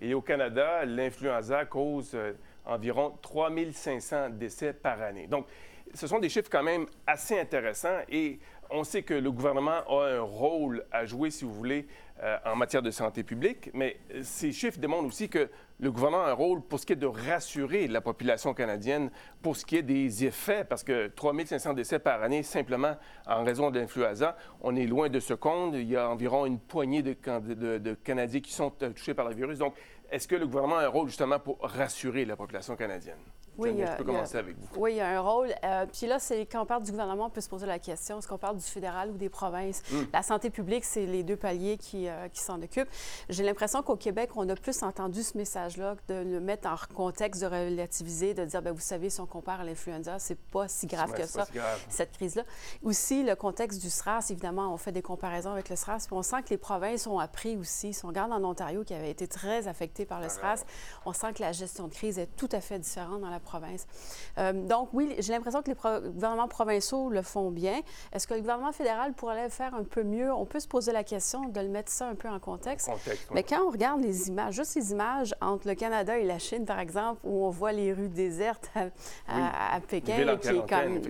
Et 0.00 0.14
au 0.14 0.22
Canada, 0.22 0.84
l'influenza 0.84 1.64
cause 1.66 2.16
environ 2.64 3.18
3 3.22 3.50
500 3.72 4.30
décès 4.30 4.72
par 4.72 5.00
année. 5.02 5.26
Donc, 5.26 5.46
ce 5.94 6.06
sont 6.06 6.18
des 6.18 6.28
chiffres 6.28 6.50
quand 6.50 6.62
même 6.62 6.86
assez 7.06 7.38
intéressants 7.38 7.98
et 8.08 8.38
on 8.70 8.84
sait 8.84 9.02
que 9.02 9.14
le 9.14 9.32
gouvernement 9.32 9.82
a 9.88 10.06
un 10.06 10.20
rôle 10.20 10.84
à 10.92 11.04
jouer, 11.04 11.30
si 11.30 11.44
vous 11.44 11.52
voulez, 11.52 11.86
euh, 12.22 12.36
en 12.44 12.54
matière 12.54 12.82
de 12.82 12.90
santé 12.90 13.24
publique, 13.24 13.70
mais 13.74 13.98
ces 14.22 14.52
chiffres 14.52 14.78
démontrent 14.78 15.08
aussi 15.08 15.28
que 15.28 15.48
le 15.80 15.90
gouvernement 15.90 16.24
a 16.24 16.30
un 16.30 16.34
rôle 16.34 16.60
pour 16.60 16.78
ce 16.78 16.86
qui 16.86 16.92
est 16.92 16.96
de 16.96 17.06
rassurer 17.06 17.88
la 17.88 18.00
population 18.00 18.54
canadienne 18.54 19.10
pour 19.42 19.56
ce 19.56 19.64
qui 19.64 19.78
est 19.78 19.82
des 19.82 20.24
effets, 20.24 20.64
parce 20.64 20.84
que 20.84 21.08
3500 21.08 21.72
décès 21.72 21.98
par 21.98 22.22
année, 22.22 22.42
simplement 22.42 22.96
en 23.26 23.42
raison 23.42 23.70
de 23.70 23.80
l'influenza, 23.80 24.36
on 24.60 24.76
est 24.76 24.86
loin 24.86 25.08
de 25.08 25.18
ce 25.18 25.34
compte. 25.34 25.74
Il 25.74 25.88
y 25.88 25.96
a 25.96 26.08
environ 26.08 26.46
une 26.46 26.58
poignée 26.58 27.02
de, 27.02 27.14
de 27.78 27.94
Canadiens 27.94 28.40
qui 28.40 28.52
sont 28.52 28.72
euh, 28.82 28.90
touchés 28.90 29.14
par 29.14 29.28
le 29.28 29.34
virus. 29.34 29.58
Donc, 29.58 29.74
est-ce 30.10 30.28
que 30.28 30.36
le 30.36 30.46
gouvernement 30.46 30.76
a 30.78 30.84
un 30.84 30.88
rôle 30.88 31.08
justement 31.08 31.38
pour 31.38 31.58
rassurer 31.62 32.24
la 32.24 32.36
population 32.36 32.76
canadienne? 32.76 33.18
Oui, 33.58 33.74
je 33.78 33.96
peux 33.96 34.04
commencer 34.04 34.36
avec 34.36 34.56
vous. 34.56 34.68
Oui, 34.76 34.92
il 34.92 34.96
y 34.96 35.00
a 35.00 35.08
un 35.08 35.20
rôle. 35.20 35.48
Euh, 35.64 35.86
puis 35.86 36.06
là, 36.06 36.18
c'est 36.18 36.46
quand 36.46 36.62
on 36.62 36.66
parle 36.66 36.82
du 36.82 36.90
gouvernement, 36.90 37.26
on 37.26 37.30
peut 37.30 37.40
se 37.40 37.48
poser 37.48 37.66
la 37.66 37.78
question 37.78 38.18
est-ce 38.18 38.28
qu'on 38.28 38.38
parle 38.38 38.56
du 38.56 38.64
fédéral 38.64 39.10
ou 39.10 39.16
des 39.16 39.28
provinces? 39.28 39.82
Hmm. 39.90 40.04
La 40.12 40.22
santé 40.22 40.50
publique, 40.50 40.84
c'est 40.84 41.06
les 41.06 41.22
deux 41.22 41.36
paliers 41.36 41.76
qui, 41.76 42.08
euh, 42.08 42.28
qui 42.28 42.40
s'en 42.40 42.60
occupent. 42.62 42.88
J'ai 43.28 43.42
l'impression 43.42 43.82
qu'au 43.82 43.96
Québec, 43.96 44.30
on 44.36 44.48
a 44.48 44.54
plus 44.54 44.82
entendu 44.82 45.22
ce 45.22 45.36
message-là, 45.36 45.96
de 46.08 46.14
le 46.14 46.40
mettre 46.40 46.68
en 46.68 46.76
contexte, 46.94 47.42
de 47.42 47.46
relativiser, 47.46 48.34
de 48.34 48.44
dire 48.44 48.62
ben, 48.62 48.72
vous 48.72 48.80
savez, 48.80 49.10
si 49.10 49.20
on 49.20 49.26
compare 49.26 49.60
à 49.60 49.64
l'influenza, 49.64 50.18
c'est 50.18 50.38
pas 50.38 50.68
si 50.68 50.86
grave 50.86 51.12
que 51.12 51.26
ça, 51.26 51.46
cette 51.88 52.12
crise-là. 52.12 52.44
Aussi, 52.82 53.22
le 53.22 53.34
contexte 53.34 53.80
du 53.80 53.90
SRAS, 53.90 54.26
évidemment, 54.30 54.72
on 54.72 54.76
fait 54.76 54.92
des 54.92 55.02
comparaisons 55.02 55.52
avec 55.52 55.68
le 55.68 55.76
SRAS, 55.76 56.04
puis 56.06 56.16
on 56.16 56.22
sent 56.22 56.42
que 56.44 56.50
les 56.50 56.58
provinces 56.58 57.06
ont 57.06 57.18
appris 57.18 57.56
aussi. 57.56 57.92
Si 57.92 58.04
on 58.04 58.08
regarde 58.08 58.32
en 58.32 58.42
Ontario, 58.44 58.84
qui 58.84 58.94
avait 58.94 59.10
été 59.10 59.26
très 59.26 59.68
affecté 59.68 60.04
par 60.04 60.20
le 60.20 60.26
ah, 60.26 60.30
SRAS, 60.30 60.64
on 61.06 61.12
sent 61.12 61.32
que 61.34 61.42
la 61.42 61.52
gestion 61.52 61.88
de 61.88 61.92
crise 61.92 62.18
est 62.18 62.36
tout 62.36 62.48
à 62.52 62.60
fait 62.60 62.78
différente 62.78 63.20
dans 63.20 63.30
la 63.30 63.39
province. 63.40 63.86
Euh, 64.38 64.52
donc, 64.52 64.90
oui, 64.92 65.14
j'ai 65.18 65.32
l'impression 65.32 65.62
que 65.62 65.70
les 65.70 66.10
gouvernements 66.10 66.48
provinciaux 66.48 67.10
le 67.10 67.22
font 67.22 67.50
bien. 67.50 67.80
Est-ce 68.12 68.26
que 68.26 68.34
le 68.34 68.40
gouvernement 68.40 68.72
fédéral 68.72 69.12
pourrait 69.12 69.44
le 69.44 69.50
faire 69.50 69.74
un 69.74 69.84
peu 69.84 70.02
mieux? 70.02 70.32
On 70.32 70.44
peut 70.44 70.60
se 70.60 70.68
poser 70.68 70.92
la 70.92 71.04
question 71.04 71.48
de 71.48 71.60
le 71.60 71.68
mettre 71.68 71.90
ça 71.90 72.06
un 72.06 72.14
peu 72.14 72.28
en 72.28 72.38
contexte. 72.38 72.90
Mais 73.32 73.42
quand 73.42 73.62
on 73.66 73.70
regarde 73.70 74.00
les 74.00 74.28
images, 74.28 74.54
juste 74.54 74.74
les 74.74 74.92
images 74.92 75.34
entre 75.40 75.68
le 75.68 75.74
Canada 75.74 76.18
et 76.18 76.24
la 76.24 76.38
Chine, 76.38 76.64
par 76.64 76.78
exemple, 76.78 77.20
où 77.24 77.44
on 77.44 77.50
voit 77.50 77.72
les 77.72 77.92
rues 77.92 78.08
désertes 78.08 78.70
à, 79.28 79.80
Pékin, 79.88 80.36
qui 80.36 80.48
est 80.48 80.68
comme, 80.68 81.00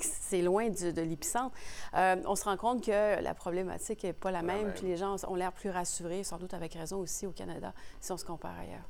c'est 0.00 0.42
loin 0.42 0.68
de 0.68 1.00
l'épicentre, 1.02 1.54
euh, 1.94 2.16
on 2.26 2.34
se 2.34 2.44
rend 2.44 2.56
compte 2.56 2.84
que 2.84 3.22
la 3.22 3.34
problématique 3.34 4.04
n'est 4.04 4.12
pas 4.12 4.30
la 4.30 4.42
même, 4.42 4.72
puis 4.72 4.86
les 4.86 4.96
gens 4.96 5.16
ont 5.26 5.34
l'air 5.34 5.52
plus 5.52 5.70
rassurés, 5.70 6.24
sans 6.24 6.38
doute 6.38 6.54
avec 6.54 6.74
raison 6.74 6.98
aussi 6.98 7.26
au 7.26 7.32
Canada, 7.32 7.72
si 8.00 8.12
on 8.12 8.16
se 8.16 8.24
compare 8.24 8.54
ailleurs. 8.58 8.86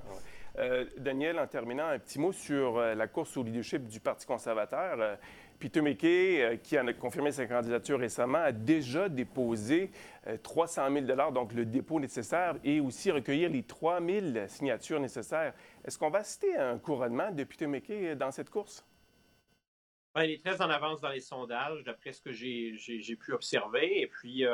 Euh, 0.59 0.87
Daniel, 0.97 1.39
en 1.39 1.47
terminant, 1.47 1.87
un 1.87 1.99
petit 2.01 2.19
mot 2.19 2.33
sur 2.33 2.79
euh, 2.79 2.95
la 2.95 3.07
course 3.07 3.37
au 3.37 3.45
leadership 3.45 3.87
du 3.87 4.01
Parti 4.01 4.27
conservateur. 4.27 5.01
Euh, 5.01 5.15
Peter 5.61 5.81
McKay, 5.81 6.61
qui 6.63 6.77
a 6.77 6.93
confirmé 6.93 7.33
sa 7.33 7.47
candidature 7.47 7.99
récemment, 7.99 8.39
a 8.39 8.53
déjà 8.53 9.09
déposé 9.09 9.91
300 10.45 10.89
000 11.05 11.33
donc 11.33 11.53
le 11.53 11.65
dépôt 11.65 11.99
nécessaire, 11.99 12.55
et 12.63 12.79
aussi 12.79 13.11
recueillir 13.11 13.51
les 13.51 13.65
3 13.65 14.01
000 14.01 14.47
signatures 14.47 15.01
nécessaires. 15.01 15.53
Est-ce 15.85 15.99
qu'on 15.99 16.11
va 16.11 16.23
citer 16.23 16.57
un 16.57 16.79
couronnement 16.79 17.33
de 17.33 17.43
Peter 17.43 18.15
dans 18.15 18.31
cette 18.31 18.51
course? 18.51 18.87
il 20.15 20.31
est 20.31 20.45
très 20.45 20.63
en 20.63 20.71
avance 20.71 21.01
dans 21.01 21.09
les 21.09 21.19
sondages, 21.19 21.83
d'après 21.83 22.13
ce 22.13 22.23
que 22.23 22.31
j'ai 22.31 23.17
pu 23.17 23.33
observer. 23.33 24.03
Et 24.03 24.07
puis, 24.07 24.45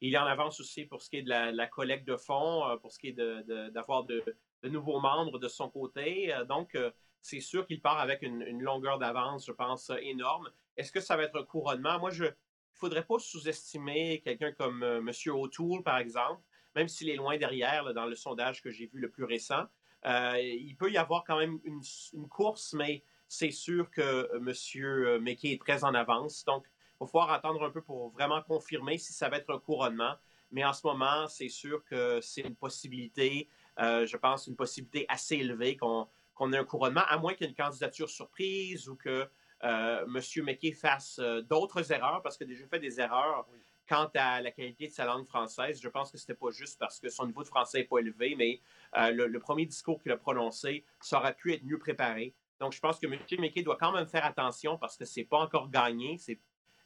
il 0.00 0.14
est 0.14 0.18
en 0.18 0.26
avance 0.26 0.58
aussi 0.58 0.86
pour 0.86 1.02
ce 1.02 1.08
qui 1.08 1.18
est 1.18 1.22
de 1.22 1.30
la, 1.30 1.66
collecte 1.68 2.08
de 2.08 2.16
fonds, 2.16 2.64
pour 2.80 2.90
ce 2.90 2.98
qui 2.98 3.10
est 3.10 3.70
d'avoir 3.70 4.02
de 4.02 4.24
nouveaux 4.68 5.00
membres 5.00 5.38
de 5.38 5.48
son 5.48 5.68
côté. 5.68 6.32
Euh, 6.32 6.44
donc, 6.44 6.74
euh, 6.74 6.90
c'est 7.20 7.40
sûr 7.40 7.66
qu'il 7.66 7.80
part 7.80 7.98
avec 7.98 8.22
une, 8.22 8.60
longueur 8.60 8.98
d'avance, 8.98 9.46
je 9.46 9.52
pense, 9.52 9.90
euh, 9.90 9.96
énorme. 10.02 10.50
Est-ce 10.76 10.92
que 10.92 11.00
ça 11.00 11.16
va 11.16 11.24
être 11.24 11.38
un 11.38 11.44
couronnement? 11.44 11.98
Moi, 11.98 12.10
je, 12.10 12.24
ne 12.24 12.30
faudrait 12.72 13.04
pas 13.04 13.18
sous-estimer 13.18 14.20
quelqu'un 14.24 14.52
comme 14.52 14.82
M. 14.82 15.10
O'Toole, 15.28 15.82
par 15.82 15.98
exemple, 15.98 16.42
même 16.74 16.88
s'il 16.88 17.10
est 17.10 17.16
loin 17.16 17.36
derrière 17.36 17.92
dans 17.94 18.06
le 18.06 18.14
sondage 18.14 18.62
que 18.62 18.70
j'ai 18.70 18.86
vu 18.86 18.98
le 18.98 19.10
plus 19.10 19.24
récent. 19.24 19.66
il 20.04 20.74
peut 20.78 20.90
y 20.90 20.96
avoir 20.96 21.22
quand 21.22 21.38
même 21.38 21.60
une, 21.64 21.82
une 22.14 22.28
course, 22.28 22.72
mais 22.72 23.04
c'est 23.28 23.50
sûr 23.50 23.90
que 23.90 24.28
M. 24.34 25.22
McKay 25.22 25.52
est 25.52 25.60
très 25.60 25.84
en 25.84 25.94
avance. 25.94 26.44
Donc, 26.44 26.64
il 26.66 27.04
va 27.04 27.06
falloir 27.06 27.30
attendre 27.32 27.62
un 27.62 27.70
peu 27.70 27.82
pour 27.82 28.10
vraiment 28.10 28.42
confirmer 28.42 28.98
si 28.98 29.12
ça 29.12 29.28
va 29.28 29.36
être 29.36 29.50
un 29.50 29.58
couronnement. 29.58 30.14
Mais 30.52 30.64
en 30.64 30.72
ce 30.72 30.86
moment, 30.86 31.26
c'est 31.28 31.48
sûr 31.48 31.82
que 31.84 32.20
c'est 32.20 32.42
une 32.42 32.54
possibilité, 32.54 33.48
je 33.78 34.16
pense, 34.16 34.46
une 34.46 34.56
possibilité 34.56 35.06
assez 35.08 35.36
élevée 35.36 35.76
qu'on 35.76 36.52
ait 36.52 36.58
un 36.58 36.64
couronnement, 36.64 37.02
à 37.08 37.18
moins 37.18 37.34
qu'il 37.34 37.46
y 37.46 37.48
ait 37.48 37.50
une 37.50 37.56
candidature 37.56 38.08
surprise 38.08 38.88
ou 38.88 38.96
que 38.96 39.28
euh, 39.64 40.04
M. 40.06 40.44
McKay 40.44 40.72
fasse 40.72 41.18
euh, 41.20 41.40
d'autres 41.42 41.92
erreurs, 41.92 42.20
parce 42.22 42.36
que 42.36 42.44
déjà 42.44 42.66
fait 42.66 42.80
des 42.80 43.00
erreurs 43.00 43.46
quant 43.88 44.10
à 44.14 44.40
la 44.40 44.50
qualité 44.50 44.88
de 44.88 44.92
sa 44.92 45.04
langue 45.04 45.26
française. 45.26 45.80
Je 45.80 45.88
pense 45.88 46.10
que 46.10 46.18
ce 46.18 46.24
n'était 46.24 46.38
pas 46.38 46.50
juste 46.50 46.78
parce 46.78 46.98
que 46.98 47.08
son 47.08 47.26
niveau 47.26 47.42
de 47.42 47.48
français 47.48 47.78
n'est 47.78 47.84
pas 47.84 47.98
élevé, 47.98 48.34
mais 48.36 48.60
euh, 48.96 49.10
le, 49.10 49.38
premier 49.38 49.66
discours 49.66 50.00
qu'il 50.02 50.10
a 50.12 50.16
prononcé, 50.16 50.84
ça 51.00 51.18
aurait 51.18 51.34
pu 51.34 51.52
être 51.52 51.64
mieux 51.64 51.78
préparé. 51.78 52.34
Donc, 52.58 52.72
je 52.72 52.80
pense 52.80 52.98
que 52.98 53.06
M. 53.06 53.18
McKay 53.38 53.62
doit 53.62 53.76
quand 53.76 53.92
même 53.92 54.06
faire 54.06 54.24
attention 54.24 54.78
parce 54.78 54.96
que 54.96 55.04
c'est 55.04 55.24
pas 55.24 55.38
encore 55.38 55.68
gagné, 55.70 56.16
c'est 56.18 56.38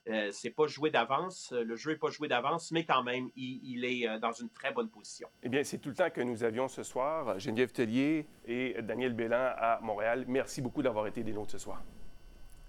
euh, 0.08 0.30
c'est 0.30 0.50
pas 0.50 0.66
joué 0.66 0.90
d'avance, 0.90 1.52
le 1.52 1.74
jeu 1.74 1.92
n'est 1.92 1.98
pas 1.98 2.10
joué 2.10 2.28
d'avance, 2.28 2.70
mais 2.70 2.84
quand 2.84 3.02
même, 3.02 3.28
il, 3.36 3.84
est 3.84 4.08
euh, 4.08 4.18
dans 4.18 4.32
une 4.32 4.48
très 4.50 4.72
bonne 4.72 4.88
position. 4.88 5.28
Eh 5.42 5.48
bien, 5.48 5.64
c'est 5.64 5.78
tout 5.78 5.88
le 5.88 5.96
temps 5.96 6.10
que 6.10 6.20
nous 6.20 6.44
avions 6.44 6.68
ce 6.68 6.82
soir. 6.82 7.38
Geneviève 7.38 7.72
Tellier 7.72 8.26
et 8.46 8.76
Daniel 8.82 9.14
Bélan 9.14 9.52
à 9.56 9.80
Montréal, 9.82 10.24
merci 10.28 10.62
beaucoup 10.62 10.82
d'avoir 10.82 11.06
été 11.08 11.22
des 11.22 11.32
nôtres 11.32 11.52
ce 11.52 11.58
soir. 11.58 11.82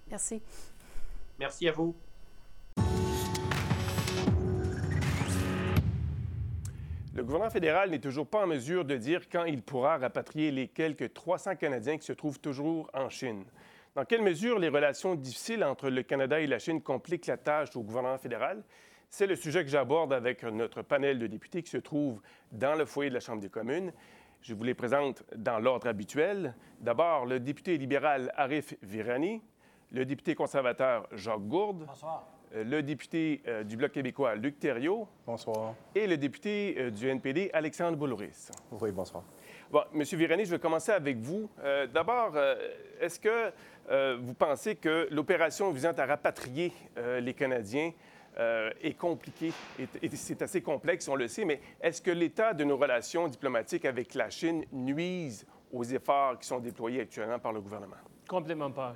Merci. 0.10 0.42
Merci 1.40 1.68
à 1.68 1.72
vous. 1.72 1.96
Le 7.14 7.24
gouvernement 7.24 7.50
fédéral 7.50 7.90
n'est 7.90 8.00
toujours 8.00 8.28
pas 8.28 8.44
en 8.44 8.48
mesure 8.48 8.86
de 8.86 8.96
dire 8.96 9.28
quand 9.28 9.46
il 9.46 9.64
pourra 9.64 9.98
rapatrier 9.98 10.52
les 10.52 10.68
quelques 10.68 11.14
300 11.14 11.56
Canadiens 11.56 11.98
qui 11.98 12.06
se 12.06 12.14
trouvent 12.14 12.40
toujours 12.40 12.92
en 12.94 13.10
Chine. 13.10 13.44
Dans 13.98 14.06
quelle 14.06 14.22
mesure 14.22 14.60
les 14.60 14.70
relations 14.70 15.16
difficiles 15.16 15.64
entre 15.64 15.90
le 15.90 16.04
Canada 16.04 16.40
et 16.40 16.46
la 16.46 16.60
Chine 16.60 16.84
compliquent 16.84 17.26
la 17.26 17.38
tâche 17.38 17.76
au 17.76 17.82
gouvernement 17.82 18.20
fédéral? 18.20 18.64
C'est 19.10 19.26
le 19.26 19.36
sujet 19.36 19.64
que 19.64 19.72
j'aborde 19.72 20.14
avec 20.14 20.44
notre 20.44 20.84
panel 20.84 21.18
de 21.18 21.26
députés 21.26 21.64
qui 21.64 21.72
se 21.72 21.78
trouve 21.78 22.22
dans 22.52 22.76
le 22.76 22.86
foyer 22.86 23.10
de 23.10 23.16
la 23.16 23.20
Chambre 23.20 23.42
des 23.42 23.50
communes. 23.50 23.92
Je 24.44 24.54
vous 24.54 24.64
les 24.64 24.76
présente 24.76 25.24
dans 25.36 25.58
l'ordre 25.58 25.88
habituel. 25.88 26.54
D'abord, 26.80 27.26
le 27.26 27.40
député 27.40 27.76
libéral 27.80 28.32
Arif 28.36 28.76
Virani, 28.84 29.42
le 29.92 30.06
député 30.06 30.36
conservateur 30.36 31.08
Jacques 31.14 31.48
Gourde. 31.48 31.86
Bonsoir. 31.88 32.28
Euh, 32.54 32.64
le 32.64 32.84
député 32.84 33.42
euh, 33.48 33.64
du 33.64 33.78
Bloc 33.78 33.94
québécois 33.94 34.36
Luc 34.36 34.60
Thériault. 34.60 35.08
Bonsoir. 35.26 35.74
Et 35.96 36.06
le 36.06 36.18
député 36.18 36.76
euh, 36.78 36.92
du 36.92 37.10
NPD 37.10 37.50
Alexandre 37.52 37.98
Boulouris. 37.98 38.50
Oui, 38.80 38.92
bonsoir. 38.92 39.24
Bon, 39.72 39.82
Monsieur 39.94 40.18
Virani, 40.18 40.46
je 40.46 40.52
vais 40.52 40.60
commencer 40.60 40.92
avec 40.92 41.18
vous. 41.18 41.50
D'abord, 41.94 42.38
est-ce 43.00 43.20
que 43.20 43.52
euh, 43.90 44.18
vous 44.22 44.34
pensez 44.34 44.76
que 44.76 45.08
l'opération 45.12 45.72
visant 45.72 45.94
à 45.98 46.06
rapatrier 46.06 46.74
euh, 46.98 47.20
les 47.20 47.34
Canadiens 47.34 47.92
euh, 48.38 48.70
est 48.82 48.94
compliquée, 48.94 49.52
c'est 50.14 50.42
assez 50.42 50.62
complexe, 50.62 51.08
on 51.08 51.16
le 51.16 51.28
sait, 51.28 51.46
mais 51.46 51.60
est-ce 51.82 52.02
que 52.02 52.12
l'état 52.12 52.54
de 52.54 52.64
nos 52.64 52.78
relations 52.78 53.28
diplomatiques 53.28 53.86
avec 53.86 54.14
la 54.14 54.30
Chine 54.30 54.64
nuise 54.72 55.46
aux 55.72 55.84
efforts 55.84 56.38
qui 56.38 56.48
sont 56.48 56.60
déployés 56.60 57.02
actuellement 57.02 57.40
par 57.40 57.54
le 57.54 57.62
gouvernement? 57.62 57.96
Complètement 58.28 58.72
pas. 58.72 58.94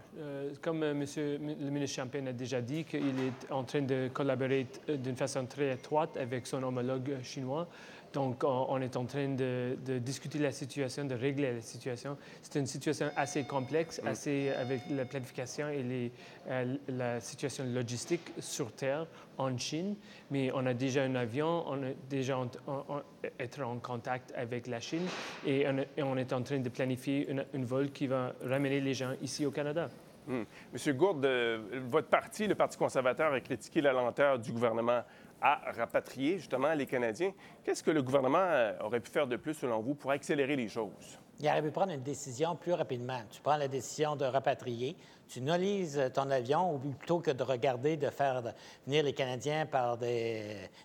comme 0.61 0.91
monsieur, 0.91 1.37
le 1.37 1.69
ministre 1.69 1.95
Champagne 1.95 2.27
a 2.27 2.33
déjà 2.33 2.59
dit, 2.59 2.83
qu'il 2.83 2.99
est 2.99 3.49
en 3.49 3.63
train 3.63 3.81
de 3.81 4.09
collaborer 4.13 4.67
d'une 4.89 5.15
façon 5.15 5.45
très 5.45 5.71
étroite 5.71 6.17
avec 6.17 6.45
son 6.45 6.61
homologue 6.63 7.15
chinois. 7.23 7.65
Donc, 8.13 8.43
on, 8.43 8.81
est 8.81 8.97
en 8.97 9.05
train 9.05 9.29
de, 9.29 9.77
discuter 9.99 10.39
la 10.39 10.51
situation, 10.51 11.05
de 11.05 11.15
régler 11.15 11.53
la 11.53 11.61
situation. 11.61 12.17
C'est 12.41 12.59
une 12.59 12.65
situation 12.65 13.09
assez 13.15 13.43
complexe, 13.43 14.01
mm. 14.03 14.07
assez 14.07 14.49
avec 14.49 14.81
la 14.89 15.05
planification 15.05 15.69
et 15.69 15.83
les, 15.83 16.11
euh, 16.49 16.75
la 16.89 17.21
situation 17.21 17.63
logistique 17.63 18.33
sur 18.39 18.73
Terre 18.73 19.07
en 19.37 19.57
Chine. 19.57 19.95
Mais 20.29 20.51
on 20.53 20.65
a 20.65 20.73
déjà 20.73 21.03
un 21.03 21.15
avion, 21.15 21.63
on 21.67 21.83
est 21.83 21.95
déjà 22.09 22.37
en, 22.37 22.49
être 23.39 23.61
en 23.61 23.77
contact 23.77 24.33
avec 24.35 24.67
la 24.67 24.79
Chine 24.79 25.05
et 25.45 25.65
on, 25.97 26.17
est 26.17 26.33
en 26.33 26.41
train 26.41 26.59
de 26.59 26.69
planifier 26.69 27.27
un 27.53 27.63
vol 27.63 27.91
qui 27.91 28.07
va 28.07 28.33
ramener 28.45 28.81
les 28.81 28.93
gens 28.93 29.13
ici 29.21 29.45
au 29.45 29.51
Canada. 29.51 29.89
Mm. 30.27 30.43
Monsieur 30.73 30.93
Gourde, 30.93 31.25
euh, 31.25 31.59
votre 31.89 32.07
parti, 32.07 32.47
le 32.47 32.55
Parti 32.55 32.77
conservateur, 32.77 33.33
a 33.33 33.39
critiqué 33.39 33.81
la 33.81 33.93
lenteur 33.93 34.37
du 34.39 34.51
gouvernement 34.51 35.01
à 35.41 35.71
rapatrier 35.75 36.37
justement 36.37 36.73
les 36.73 36.85
Canadiens. 36.85 37.33
Qu'est-ce 37.63 37.83
que 37.83 37.91
le 37.91 38.03
gouvernement 38.03 38.37
euh, 38.37 38.73
aurait 38.81 38.99
pu 38.99 39.11
faire 39.11 39.27
de 39.27 39.35
plus, 39.35 39.53
selon 39.53 39.79
vous, 39.79 39.95
pour 39.95 40.11
accélérer 40.11 40.55
les 40.55 40.67
choses? 40.67 41.19
Il 41.39 41.47
aurait 41.47 41.61
pu 41.61 41.71
prendre 41.71 41.91
une 41.91 42.03
décision 42.03 42.55
plus 42.55 42.73
rapidement. 42.73 43.19
Tu 43.31 43.41
prends 43.41 43.57
la 43.57 43.67
décision 43.67 44.15
de 44.15 44.25
rapatrier, 44.25 44.95
tu 45.31 45.41
nolises 45.41 46.11
ton 46.13 46.29
avion, 46.29 46.75
ou 46.75 46.79
plutôt 46.79 47.19
que 47.19 47.31
de 47.31 47.43
regarder 47.43 47.97
de 47.97 48.09
faire 48.09 48.41
venir 48.85 49.03
les 49.03 49.13
Canadiens 49.13 49.65
par 49.65 49.97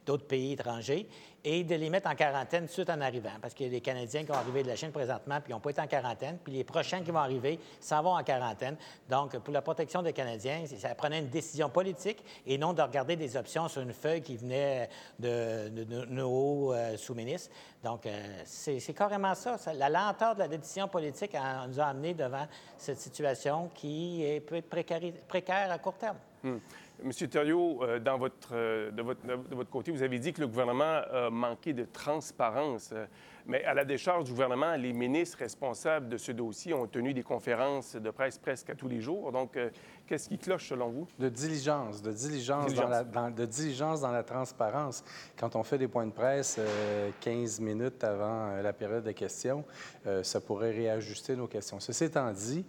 d'autres 0.05 0.27
pays 0.27 0.53
étrangers, 0.53 1.09
et 1.49 1.63
de 1.63 1.77
les 1.77 1.91
mettre 1.91 2.11
en 2.11 2.15
quarantaine 2.17 2.67
tout 2.67 2.73
suite 2.73 2.91
en 2.91 3.01
arrivant. 3.01 3.31
Parce 3.41 3.55
a 3.55 3.69
des 3.69 3.81
Canadiens 3.81 4.23
qui 4.23 4.27
vont 4.27 4.35
arriver 4.35 4.65
de 4.65 4.69
la 4.69 4.75
Chine 4.75 4.91
présentement, 4.91 5.41
puis 5.41 5.53
ils 5.53 5.55
n'ont 5.55 5.61
pas 5.61 5.71
été 5.71 5.81
en 5.81 5.87
quarantaine, 5.87 6.39
puis 6.43 6.53
les 6.53 6.65
prochains 6.65 7.03
qui 7.03 7.13
vont 7.13 7.21
arriver 7.21 7.61
s'en 7.81 8.03
vont 8.03 8.17
en 8.17 8.25
quarantaine. 8.25 8.77
Donc, 9.09 9.39
pour 9.39 9.55
la 9.55 9.63
protection 9.63 10.03
des 10.03 10.13
Canadiens, 10.13 10.65
ça 10.67 10.93
prenait 10.97 11.21
une 11.21 11.29
décision 11.29 11.71
politique 11.71 12.25
et 12.45 12.59
non 12.59 12.73
de 12.73 12.83
regarder 12.83 13.15
des 13.15 13.37
options 13.37 13.69
sur 13.69 13.81
une 13.83 13.93
feuille 13.93 14.23
qui 14.23 14.37
venait 14.37 14.89
de, 15.21 15.69
nos 16.09 16.29
hauts 16.29 16.73
euh, 16.75 16.97
sous-ministres. 16.97 17.51
Donc, 17.85 18.07
euh, 18.07 18.43
c'est 18.45 18.95
carrément 18.95 19.37
ça, 19.37 19.57
La 19.73 19.89
lenteur 19.89 20.35
de 20.35 20.41
la 20.41 20.49
décision 20.49 20.89
politique 20.89 21.37
nous 21.69 21.79
a 21.79 21.85
amenés 21.85 22.15
devant 22.15 22.49
cette 22.77 22.99
situation 22.99 23.71
qui 23.73 24.25
est, 24.25 24.36
peut 24.41 24.57
être 24.57 24.69
précaire 24.69 25.71
à 25.71 25.79
court 25.79 25.97
terme. 25.97 26.17
Hmm. 26.47 26.59
Monsieur 27.03 27.27
Thériault, 27.27 27.81
euh, 27.83 27.99
dans 27.99 28.19
votre, 28.19 28.51
euh, 28.53 28.93
de, 28.93 29.03
votre, 29.03 29.27
de, 29.27 29.55
votre, 29.55 29.69
côté, 29.69 29.91
vous 29.91 30.05
avez 30.05 30.21
dit 30.21 30.33
que 30.33 30.41
le 30.41 30.47
gouvernement 30.47 31.03
a 31.13 31.29
manqué 31.29 31.73
de 31.73 31.85
transparence. 31.85 32.95
Mais 33.49 33.65
à 33.65 33.75
la 33.75 33.85
décharge 33.85 34.25
du 34.25 34.33
gouvernement, 34.33 34.75
les 34.75 34.93
ministres 34.93 35.39
responsables 35.39 36.09
de 36.09 36.17
ce 36.17 36.33
dossier 36.33 36.75
ont 36.75 36.89
tenu 36.89 37.15
des 37.15 37.23
conférences 37.23 37.95
de 37.95 38.11
presse 38.11 38.39
presque 38.39 38.71
à 38.71 38.75
tous 38.75 38.89
les 38.89 39.01
jours. 39.01 39.31
Donc, 39.31 39.57
euh, 39.57 39.71
qu'est-ce 40.07 40.29
qui 40.29 40.37
cloche 40.37 40.69
selon 40.69 40.91
vous? 40.91 41.07
De 41.21 41.29
diligence, 41.29 42.03
de 42.03 42.11
diligence, 42.11 42.75
Dans 42.75 42.89
la, 42.89 43.05
de 43.05 43.47
diligence 43.47 44.01
dans 44.01 44.11
la 44.11 44.25
transparence. 44.25 45.05
Quand 45.39 45.55
on 45.55 45.63
fait 45.63 45.79
des 45.79 45.87
points 45.87 46.07
de 46.07 46.13
presse 46.13 46.59
15 47.21 47.61
euh, 47.61 47.65
minutes 47.65 48.03
avant 48.03 48.49
euh, 48.49 48.63
la 48.63 48.73
période 48.73 49.05
de 49.05 49.13
questions, 49.13 49.65
ça 50.23 50.41
pourrait 50.41 50.71
réajuster 50.71 51.35
nos 51.35 51.47
questions. 51.47 51.81
Ceci 51.81 52.05
étant 52.05 52.31
dit, 52.33 52.65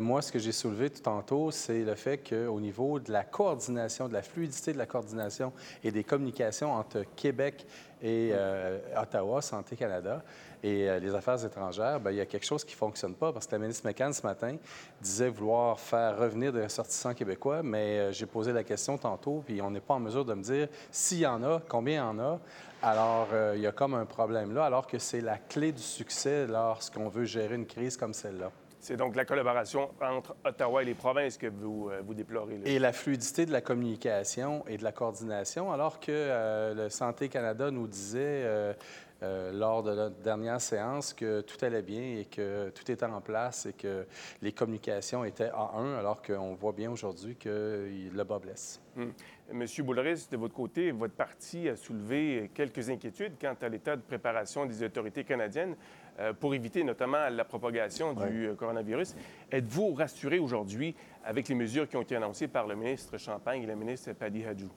moi, 0.00 0.22
ce 0.22 0.30
que 0.30 0.38
j'ai 0.38 0.52
soulevé 0.52 0.88
tout 0.88 1.02
tantôt, 1.02 1.50
c'est 1.50 1.82
le 1.82 1.94
fait 1.96 2.18
qu'au 2.18 2.60
niveau 2.60 3.00
de 3.00 3.10
la 3.12 3.15
coordination, 3.24 4.08
de 4.08 4.12
la 4.12 4.22
fluidité 4.22 4.72
de 4.72 4.78
la 4.78 4.86
coordination 4.86 5.52
et 5.82 5.90
des 5.90 6.04
communications 6.04 6.72
entre 6.72 7.04
Québec 7.16 7.66
et 8.02 8.30
euh, 8.32 8.78
Ottawa, 8.96 9.40
Santé 9.40 9.76
Canada 9.76 10.22
et 10.62 10.88
euh, 10.88 10.98
les 10.98 11.14
affaires 11.14 11.44
étrangères, 11.44 12.00
bien, 12.00 12.10
il 12.10 12.16
y 12.16 12.20
a 12.20 12.26
quelque 12.26 12.44
chose 12.44 12.64
qui 12.64 12.74
ne 12.74 12.78
fonctionne 12.78 13.14
pas 13.14 13.32
parce 13.32 13.46
que 13.46 13.52
la 13.52 13.58
ministre 13.58 13.86
McCann, 13.86 14.12
ce 14.12 14.22
matin, 14.22 14.56
disait 15.00 15.28
vouloir 15.28 15.78
faire 15.78 16.18
revenir 16.18 16.52
des 16.52 16.64
ressortissants 16.64 17.14
québécois, 17.14 17.62
mais 17.62 17.98
euh, 17.98 18.12
j'ai 18.12 18.26
posé 18.26 18.52
la 18.52 18.64
question 18.64 18.98
tantôt, 18.98 19.42
puis 19.46 19.60
on 19.62 19.70
n'est 19.70 19.80
pas 19.80 19.94
en 19.94 20.00
mesure 20.00 20.24
de 20.24 20.34
me 20.34 20.42
dire 20.42 20.68
s'il 20.90 21.18
y 21.18 21.26
en 21.26 21.42
a, 21.44 21.62
combien 21.68 21.94
il 21.94 21.98
y 21.98 22.00
en 22.00 22.18
a. 22.18 22.40
Alors, 22.82 23.28
il 23.54 23.60
y 23.60 23.66
a 23.66 23.72
comme 23.72 23.94
un 23.94 24.04
problème 24.04 24.54
là, 24.54 24.66
alors 24.66 24.86
que 24.86 24.98
c'est 24.98 25.20
la 25.20 25.38
clé 25.38 25.72
du 25.72 25.82
succès 25.82 26.46
lorsqu'on 26.46 27.08
veut 27.08 27.24
gérer 27.24 27.54
une 27.54 27.66
crise 27.66 27.96
comme 27.96 28.14
celle-là. 28.14 28.50
C'est 28.86 28.96
donc 28.96 29.16
la 29.16 29.24
collaboration 29.24 29.90
entre 30.00 30.36
Ottawa 30.44 30.80
et 30.80 30.84
les 30.84 30.94
provinces 30.94 31.36
que 31.36 31.48
vous, 31.48 31.90
euh, 31.90 32.02
vous 32.06 32.14
déplorez. 32.14 32.60
Et 32.64 32.78
la 32.78 32.92
fluidité 32.92 33.44
de 33.44 33.50
la 33.50 33.60
communication 33.60 34.64
et 34.68 34.76
de 34.76 34.84
la 34.84 34.92
coordination, 34.92 35.72
alors 35.72 35.98
que 35.98 36.12
euh, 36.12 36.72
le 36.72 36.88
Santé 36.88 37.28
Canada 37.28 37.72
nous 37.72 37.88
disait 37.88 38.44
euh, 38.44 38.74
lors 39.22 39.82
de 39.82 39.94
notre 39.94 40.16
dernière 40.16 40.60
séance 40.60 41.14
que 41.14 41.40
tout 41.40 41.62
allait 41.64 41.82
bien 41.82 42.18
et 42.18 42.24
que 42.26 42.70
tout 42.70 42.90
était 42.90 43.04
en 43.04 43.20
place 43.20 43.66
et 43.66 43.72
que 43.72 44.06
les 44.42 44.52
communications 44.52 45.24
étaient 45.24 45.50
à 45.50 45.72
un, 45.76 45.94
alors 45.96 46.22
qu'on 46.22 46.54
voit 46.54 46.72
bien 46.72 46.90
aujourd'hui 46.90 47.36
que 47.36 47.88
le 48.12 48.24
bas 48.24 48.38
blesse. 48.38 48.80
Hum. 48.96 49.12
Monsieur 49.52 49.84
Boulris, 49.84 50.26
de 50.30 50.36
votre 50.36 50.54
côté, 50.54 50.90
votre 50.90 51.14
parti 51.14 51.68
a 51.68 51.76
soulevé 51.76 52.50
quelques 52.52 52.90
inquiétudes 52.90 53.34
quant 53.40 53.54
à 53.60 53.68
l'état 53.68 53.94
de 53.94 54.02
préparation 54.02 54.66
des 54.66 54.82
autorités 54.82 55.22
canadiennes 55.22 55.76
euh, 56.18 56.32
pour 56.32 56.54
éviter 56.54 56.82
notamment 56.82 57.28
la 57.28 57.44
propagation 57.44 58.12
du 58.12 58.48
euh, 58.48 58.54
coronavirus. 58.54 59.14
Êtes-vous 59.52 59.94
rassuré 59.94 60.38
aujourd'hui 60.38 60.96
avec 61.24 61.48
les 61.48 61.54
mesures 61.54 61.88
qui 61.88 61.96
ont 61.96 62.02
été 62.02 62.16
annoncées 62.16 62.48
par 62.48 62.66
le 62.66 62.74
ministre 62.74 63.18
Champagne 63.18 63.62
et 63.62 63.66
la 63.66 63.76
ministre 63.76 64.12
Paddy 64.14 64.44
Hadjou? 64.44 64.70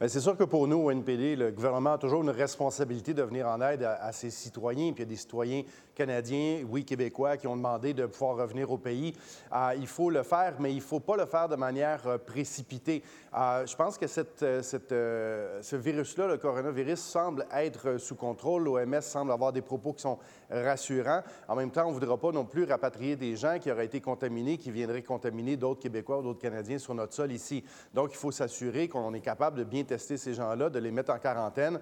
Ben, 0.00 0.08
c'est 0.08 0.20
sûr 0.20 0.36
que 0.36 0.42
pour 0.42 0.66
nous, 0.66 0.78
au 0.78 0.90
NPD, 0.90 1.36
le 1.36 1.52
gouvernement 1.52 1.92
a 1.92 1.98
toujours 1.98 2.22
une 2.22 2.30
responsabilité 2.30 3.14
de 3.14 3.22
venir 3.22 3.46
en 3.46 3.60
aide 3.60 3.84
à, 3.84 4.10
ses 4.10 4.30
citoyens. 4.30 4.92
Puis 4.92 5.04
il 5.04 5.06
des 5.06 5.16
citoyens 5.16 5.62
canadiens, 5.94 6.64
oui, 6.68 6.84
québécois, 6.84 7.36
qui 7.36 7.46
ont 7.46 7.56
demandé 7.56 7.94
de 7.94 8.06
pouvoir 8.06 8.36
revenir 8.36 8.70
au 8.70 8.78
pays. 8.78 9.14
Euh, 9.52 9.74
il 9.76 9.86
faut 9.86 10.10
le 10.10 10.22
faire, 10.22 10.54
mais 10.58 10.72
il 10.72 10.76
ne 10.76 10.80
faut 10.80 11.00
pas 11.00 11.16
le 11.16 11.26
faire 11.26 11.48
de 11.48 11.56
manière 11.56 12.06
euh, 12.06 12.18
précipitée. 12.18 13.02
Euh, 13.36 13.66
je 13.66 13.74
pense 13.76 13.96
que 13.96 14.06
ce 14.06 15.76
virus-là, 15.76 16.26
le 16.26 16.38
coronavirus, 16.38 17.00
semble 17.00 17.46
être 17.52 17.98
sous 17.98 18.16
contrôle. 18.16 18.64
L'OMS 18.64 19.00
semble 19.00 19.32
avoir 19.32 19.52
des 19.52 19.62
propos 19.62 19.92
qui 19.92 20.02
sont 20.02 20.18
rassurants. 20.50 21.22
En 21.48 21.56
même 21.56 21.70
temps, 21.70 21.86
on 21.86 21.88
ne 21.88 21.94
voudra 21.94 22.16
pas 22.16 22.32
non 22.32 22.44
plus 22.44 22.64
rapatrier 22.64 23.16
des 23.16 23.36
gens 23.36 23.58
qui 23.58 23.70
auraient 23.70 23.86
été 23.86 24.00
contaminés, 24.00 24.58
qui 24.58 24.70
viendraient 24.70 25.02
contaminer 25.02 25.56
d'autres 25.56 25.80
Québécois 25.80 26.18
ou 26.18 26.22
d'autres 26.22 26.40
Canadiens 26.40 26.78
sur 26.78 26.94
notre 26.94 27.14
sol 27.14 27.32
ici. 27.32 27.64
Donc, 27.92 28.10
il 28.12 28.16
faut 28.16 28.30
s'assurer 28.30 28.88
qu'on 28.88 29.12
est 29.14 29.20
capable 29.20 29.58
de 29.58 29.64
bien 29.64 29.82
tester 29.84 30.16
ces 30.16 30.34
gens-là, 30.34 30.70
de 30.70 30.78
les 30.78 30.90
mettre 30.90 31.12
en 31.12 31.18
quarantaine. 31.18 31.80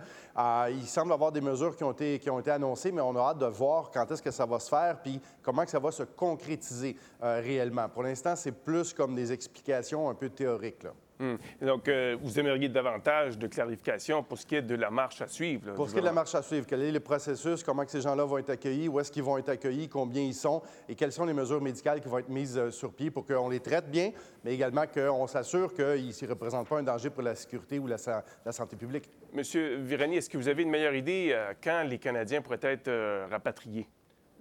Il 0.71 0.87
semble 0.87 1.13
avoir 1.13 1.33
des 1.33 1.41
mesures 1.41 1.77
qui 1.77 1.85
ont, 1.85 1.93
été, 1.93 2.19
qui 2.19 2.31
ont 2.31 2.41
été 2.41 2.51
annoncées, 2.51 2.93
mais 2.93 3.03
on 3.03 3.17
a 3.17 3.21
hâte 3.21 3.39
de 3.39 3.47
voir 3.47 3.91
quand 3.93 4.02
est-ce 4.11 4.23
que 4.23 4.31
ça 4.31 4.47
va 4.47 4.59
se 4.59 4.69
faire, 4.69 5.01
puis 5.03 5.21
comment 5.43 5.65
que 5.65 5.71
ça 5.71 5.79
va 5.79 5.91
se 5.91 6.03
concrétiser 6.03 6.97
euh, 7.23 7.41
réellement. 7.43 7.89
Pour 7.89 8.03
l'instant, 8.03 8.35
c'est 8.37 8.53
plus 8.53 8.93
comme 8.93 9.15
des 9.15 9.33
explications 9.33 10.09
un 10.09 10.15
peu 10.15 10.29
théoriques. 10.29 10.83
Là. 10.83 10.93
Hmm. 11.23 11.37
Donc, 11.65 11.87
euh, 11.87 12.17
vous 12.21 12.41
aimeriez 12.41 12.69
davantage 12.69 13.39
de 13.39 13.47
clarification 13.47 14.25
pour 14.25 14.39
ce 14.39 14.45
qui 14.45 14.57
est 14.57 14.63
de 14.63 14.75
la 14.75 14.91
marche 14.91 15.23
à 15.23 15.29
suivre? 15.29 15.73
pour 15.75 15.87
ce 15.87 15.93
qui 15.93 15.99
est 15.99 16.01
de 16.01 16.07
la 16.07 16.13
marche 16.13 16.35
à 16.35 16.43
suivre, 16.43 16.67
quel 16.67 16.83
est 16.83 16.91
le 16.91 16.99
processus, 16.99 17.63
comment 17.63 17.85
que 17.85 17.93
ces 17.93 18.01
gens-là 18.01 18.25
vont 18.25 18.39
être 18.39 18.51
accueillis, 18.51 18.89
où 18.89 18.99
est-ce 18.99 19.13
qu'ils 19.13 19.23
vont 19.23 19.39
être 19.39 19.49
accueillis, 19.49 19.89
combien 19.89 20.21
ils 20.21 20.35
sont 20.35 20.63
et 20.89 20.97
quelles 20.97 21.13
sont 21.13 21.25
les 21.25 21.33
mesures 21.33 21.61
médicales 21.61 22.01
qui 22.01 22.09
vont 22.09 22.19
être 22.19 22.29
mises 22.29 22.59
euh, 22.59 22.73
sur 22.73 22.93
pied 22.93 23.13
pour 23.13 23.25
qu'on 23.25 23.49
les 23.49 23.61
traite 23.61 23.89
bien, 23.89 24.11
mais 24.43 24.53
également 24.53 24.85
qu'on 24.93 25.29
s'assure 25.29 25.73
qu'ils 25.73 26.09
ne 26.09 26.29
représentent 26.29 26.69
pas 26.69 26.81
un 26.81 26.83
danger 26.83 27.11
pour 27.11 27.23
la 27.23 27.37
sécurité 27.37 27.79
ou 27.79 27.87
la, 27.87 27.99
santé 27.99 28.75
publique. 28.75 29.09
Monsieur 29.33 29.77
Virani, 29.77 30.17
est-ce 30.17 30.29
que 30.29 30.37
vous 30.37 30.49
avez 30.49 30.65
une 30.65 30.71
meilleure 30.71 30.97
idée 30.97 31.31
euh, 31.33 31.53
quand 31.63 31.85
les 31.85 31.99
Canadiens 31.99 32.43
pourraient 32.43 32.59
être 32.63 33.31
rapatriés? 33.31 33.87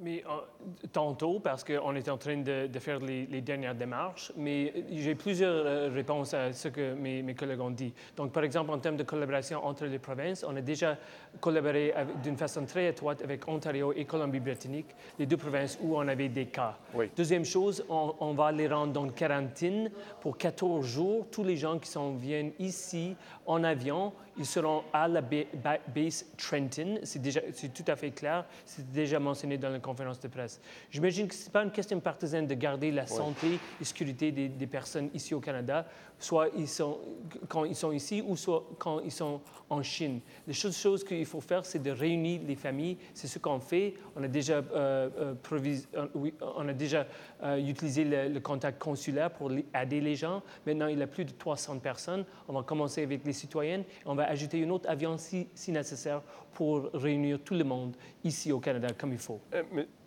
Mais 0.03 0.23
euh, 0.27 0.87
tantôt, 0.91 1.39
parce 1.39 1.63
qu'on 1.63 1.95
est 1.95 2.09
en 2.09 2.17
train 2.17 2.37
de, 2.37 2.67
faire 2.79 2.99
les, 2.99 3.41
dernières 3.41 3.75
démarches, 3.75 4.31
mais 4.35 4.73
j'ai 4.91 5.15
plusieurs 5.15 5.65
euh, 5.65 5.89
réponses 5.93 6.33
à 6.33 6.53
ce 6.53 6.69
que 6.69 6.93
mes, 6.93 7.21
mes, 7.21 7.35
collègues 7.35 7.61
ont 7.61 7.69
dit. 7.69 7.93
Donc, 8.17 8.31
par 8.31 8.43
exemple, 8.43 8.71
en 8.71 8.79
termes 8.79 8.97
de 8.97 9.03
collaboration 9.03 9.63
entre 9.63 9.85
les 9.85 9.99
provinces, 9.99 10.43
on 10.47 10.55
a 10.55 10.61
déjà 10.61 10.97
collaboré 11.39 11.93
d'une 12.23 12.37
façon 12.37 12.65
très 12.65 12.87
étroite 12.87 13.21
avec 13.21 13.47
Ontario 13.47 13.93
et 13.95 14.05
Colombie-Britannique, 14.05 14.87
les 15.19 15.25
deux 15.25 15.37
provinces 15.37 15.77
où 15.81 15.97
on 15.97 16.07
avait 16.07 16.29
des 16.29 16.47
cas. 16.47 16.77
Deuxième 17.15 17.45
chose, 17.45 17.83
on, 17.89 18.33
va 18.33 18.51
les 18.51 18.67
rendre 18.67 19.01
en 19.01 19.09
quarantaine 19.09 19.91
pour 20.19 20.37
14 20.37 20.85
jours. 20.85 21.27
Tous 21.31 21.43
les 21.43 21.57
gens 21.57 21.79
qui 21.79 21.89
sont, 21.89 22.15
viennent 22.15 22.51
ici 22.59 23.15
en 23.45 23.63
avion, 23.63 24.13
ils 24.37 24.45
seront 24.45 24.83
à 24.93 25.07
la 25.07 25.21
base 25.21 26.25
Trenton. 26.37 26.99
C'est 27.03 27.73
tout 27.73 27.83
à 27.87 27.95
fait 27.95 28.11
clair. 28.11 28.45
C'est 28.65 28.89
déjà 28.91 29.19
mentionné 29.19 29.57
dans 29.57 29.69
la 29.69 29.79
conférence 29.91 30.19
de 30.21 30.27
presse. 30.29 30.61
J'imagine 30.89 31.27
que 31.27 31.35
ce 31.35 31.45
n'est 31.45 31.51
pas 31.51 31.63
une 31.63 31.71
question 31.71 31.99
partisane 31.99 32.47
de 32.47 32.53
garder 32.55 32.91
la 32.91 33.05
santé 33.05 33.59
et 33.79 33.83
sécurité 33.83 34.31
des, 34.31 34.47
des, 34.47 34.67
personnes 34.67 35.09
ici 35.13 35.33
au 35.33 35.41
Canada, 35.41 35.85
soit 36.21 36.49
ils 36.55 36.67
sont, 36.67 36.99
quand 37.47 37.65
ils 37.65 37.75
sont 37.75 37.91
ici 37.91 38.23
ou 38.25 38.35
soit 38.35 38.63
quand 38.77 38.99
ils 39.01 39.11
sont 39.11 39.41
en 39.69 39.81
Chine. 39.81 40.19
Les 40.47 40.53
choses, 40.53 40.77
choses 40.77 41.03
qu'il 41.03 41.25
faut 41.25 41.41
faire, 41.41 41.65
c'est 41.65 41.81
de 41.81 41.91
réunir 41.91 42.41
les 42.45 42.55
familles. 42.55 42.97
C'est 43.13 43.27
ce 43.27 43.39
qu'on 43.39 43.59
fait. 43.59 43.95
On 44.15 44.23
a 44.23 44.27
déjà, 44.27 44.55
euh, 44.55 45.09
euh, 45.17 45.33
euh 45.51 47.05
euh, 47.43 47.57
utilisé 47.57 48.03
le, 48.03 48.39
contact 48.39 48.81
consulaire 48.81 49.31
pour 49.31 49.51
aider 49.51 50.01
les 50.01 50.15
gens. 50.15 50.41
Maintenant, 50.65 50.87
il 50.87 50.99
y 50.99 51.01
a 51.01 51.07
plus 51.07 51.25
de 51.25 51.31
300 51.31 51.79
personnes. 51.79 52.25
On 52.47 52.53
va 52.53 52.63
commencer 52.63 53.03
avec 53.03 53.25
les 53.25 53.33
citoyennes. 53.33 53.83
On 54.05 54.15
va 54.15 54.25
ajouter 54.25 54.59
une 54.59 54.71
autre 54.71 54.89
avion 54.89 55.17
si, 55.17 55.47
si 55.53 55.71
nécessaire 55.71 56.21
pour 56.53 56.89
réunir 56.93 57.39
tout 57.43 57.55
le 57.55 57.63
monde 57.63 57.95
ici 58.23 58.51
au 58.51 58.59
Canada 58.59 58.89
comme 58.97 59.13
il 59.13 59.19
faut. 59.19 59.39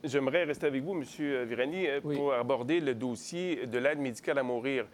J'aimerais 0.04 0.44
rester 0.44 0.66
avec 0.66 0.82
vous, 0.82 0.92
M. 0.92 1.02
Virani, 1.46 1.86
pour 2.02 2.34
aborder 2.34 2.80
le 2.80 2.94
dossier 2.94 3.66
de 3.66 3.78
l'aide 3.78 3.98
médicale 3.98 4.38
à 4.38 4.42
mourir. 4.42 4.86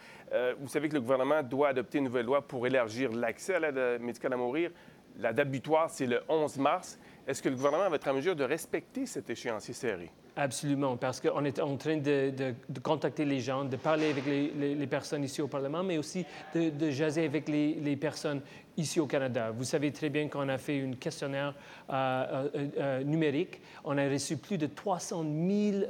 vous 0.60 0.68
savez 0.68 0.88
que 0.88 0.94
le 0.94 1.00
gouvernement 1.00 1.42
doit 1.42 1.68
adopter 1.68 1.98
une 1.98 2.04
nouvelle 2.04 2.26
loi 2.26 2.42
pour 2.42 2.66
élargir 2.66 3.10
l'accès 3.12 3.56
à 3.56 3.60
l'aide 3.60 4.00
médicale 4.00 4.32
à 4.34 4.36
mourir. 4.36 4.70
La 5.18 5.32
date 5.32 5.50
butoir, 5.50 5.90
c'est 5.90 6.06
le 6.06 6.22
11 6.28 6.58
mars. 6.58 6.98
Est-ce 7.26 7.42
que 7.42 7.48
le 7.48 7.56
gouvernement 7.56 7.88
va 7.88 7.96
être 7.96 8.08
en 8.08 8.14
mesure 8.14 8.36
de 8.36 8.44
respecter 8.44 9.06
cet 9.06 9.28
échéancier 9.30 9.74
serré? 9.74 10.10
Absolument, 10.36 10.96
parce 10.96 11.20
qu'on 11.20 11.44
est 11.44 11.60
en 11.60 11.76
train 11.76 11.96
de, 11.98 12.54
contacter 12.82 13.24
les 13.24 13.40
gens, 13.40 13.64
de 13.64 13.76
parler 13.76 14.10
avec 14.10 14.24
les, 14.26 14.86
personnes 14.86 15.24
ici 15.24 15.42
au 15.42 15.48
Parlement, 15.48 15.82
mais 15.82 15.98
aussi 15.98 16.24
de, 16.54 16.90
jaser 16.90 17.24
avec 17.24 17.48
les, 17.48 17.96
personnes 17.96 18.40
ici 18.80 19.00
au 19.00 19.06
Canada. 19.06 19.50
Vous 19.50 19.64
savez 19.64 19.92
très 19.92 20.08
bien 20.08 20.28
qu'on 20.28 20.48
a 20.48 20.58
fait 20.58 20.82
un 20.82 20.92
questionnaire 20.92 21.54
euh, 21.90 22.48
euh, 22.54 22.68
euh, 22.78 23.04
numérique. 23.04 23.60
On 23.84 23.96
a 23.98 24.08
reçu 24.08 24.36
plus 24.36 24.58
de 24.58 24.66
300 24.66 25.24
000 25.24 25.84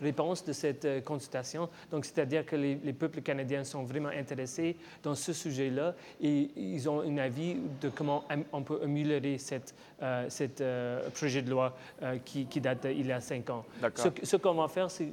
réponses 0.00 0.44
de 0.44 0.52
cette 0.52 1.04
consultation. 1.04 1.68
Donc, 1.90 2.04
c'est-à-dire 2.04 2.44
que 2.44 2.56
les, 2.56 2.92
peuples 2.92 3.22
canadiens 3.22 3.64
sont 3.64 3.84
vraiment 3.84 4.08
intéressés 4.08 4.76
dans 5.02 5.14
ce 5.14 5.32
sujet-là 5.32 5.94
et 6.20 6.50
ils 6.56 6.88
ont 6.88 7.00
un 7.00 7.18
avis 7.18 7.56
de 7.80 7.88
comment 7.88 8.24
on 8.52 8.62
peut 8.62 8.80
améliorer 8.82 9.38
cette, 9.38 9.74
cette 10.28 10.62
projet 11.14 11.42
de 11.42 11.50
loi 11.50 11.76
qui, 12.24 12.46
qui 12.46 12.60
date 12.60 12.86
d'il 12.86 13.06
y 13.06 13.12
a 13.12 13.20
cinq 13.20 13.50
ans. 13.50 13.64
Ce, 14.22 14.36
qu'on 14.36 14.54
va 14.54 14.68
faire, 14.68 14.90
c'est 14.90 15.12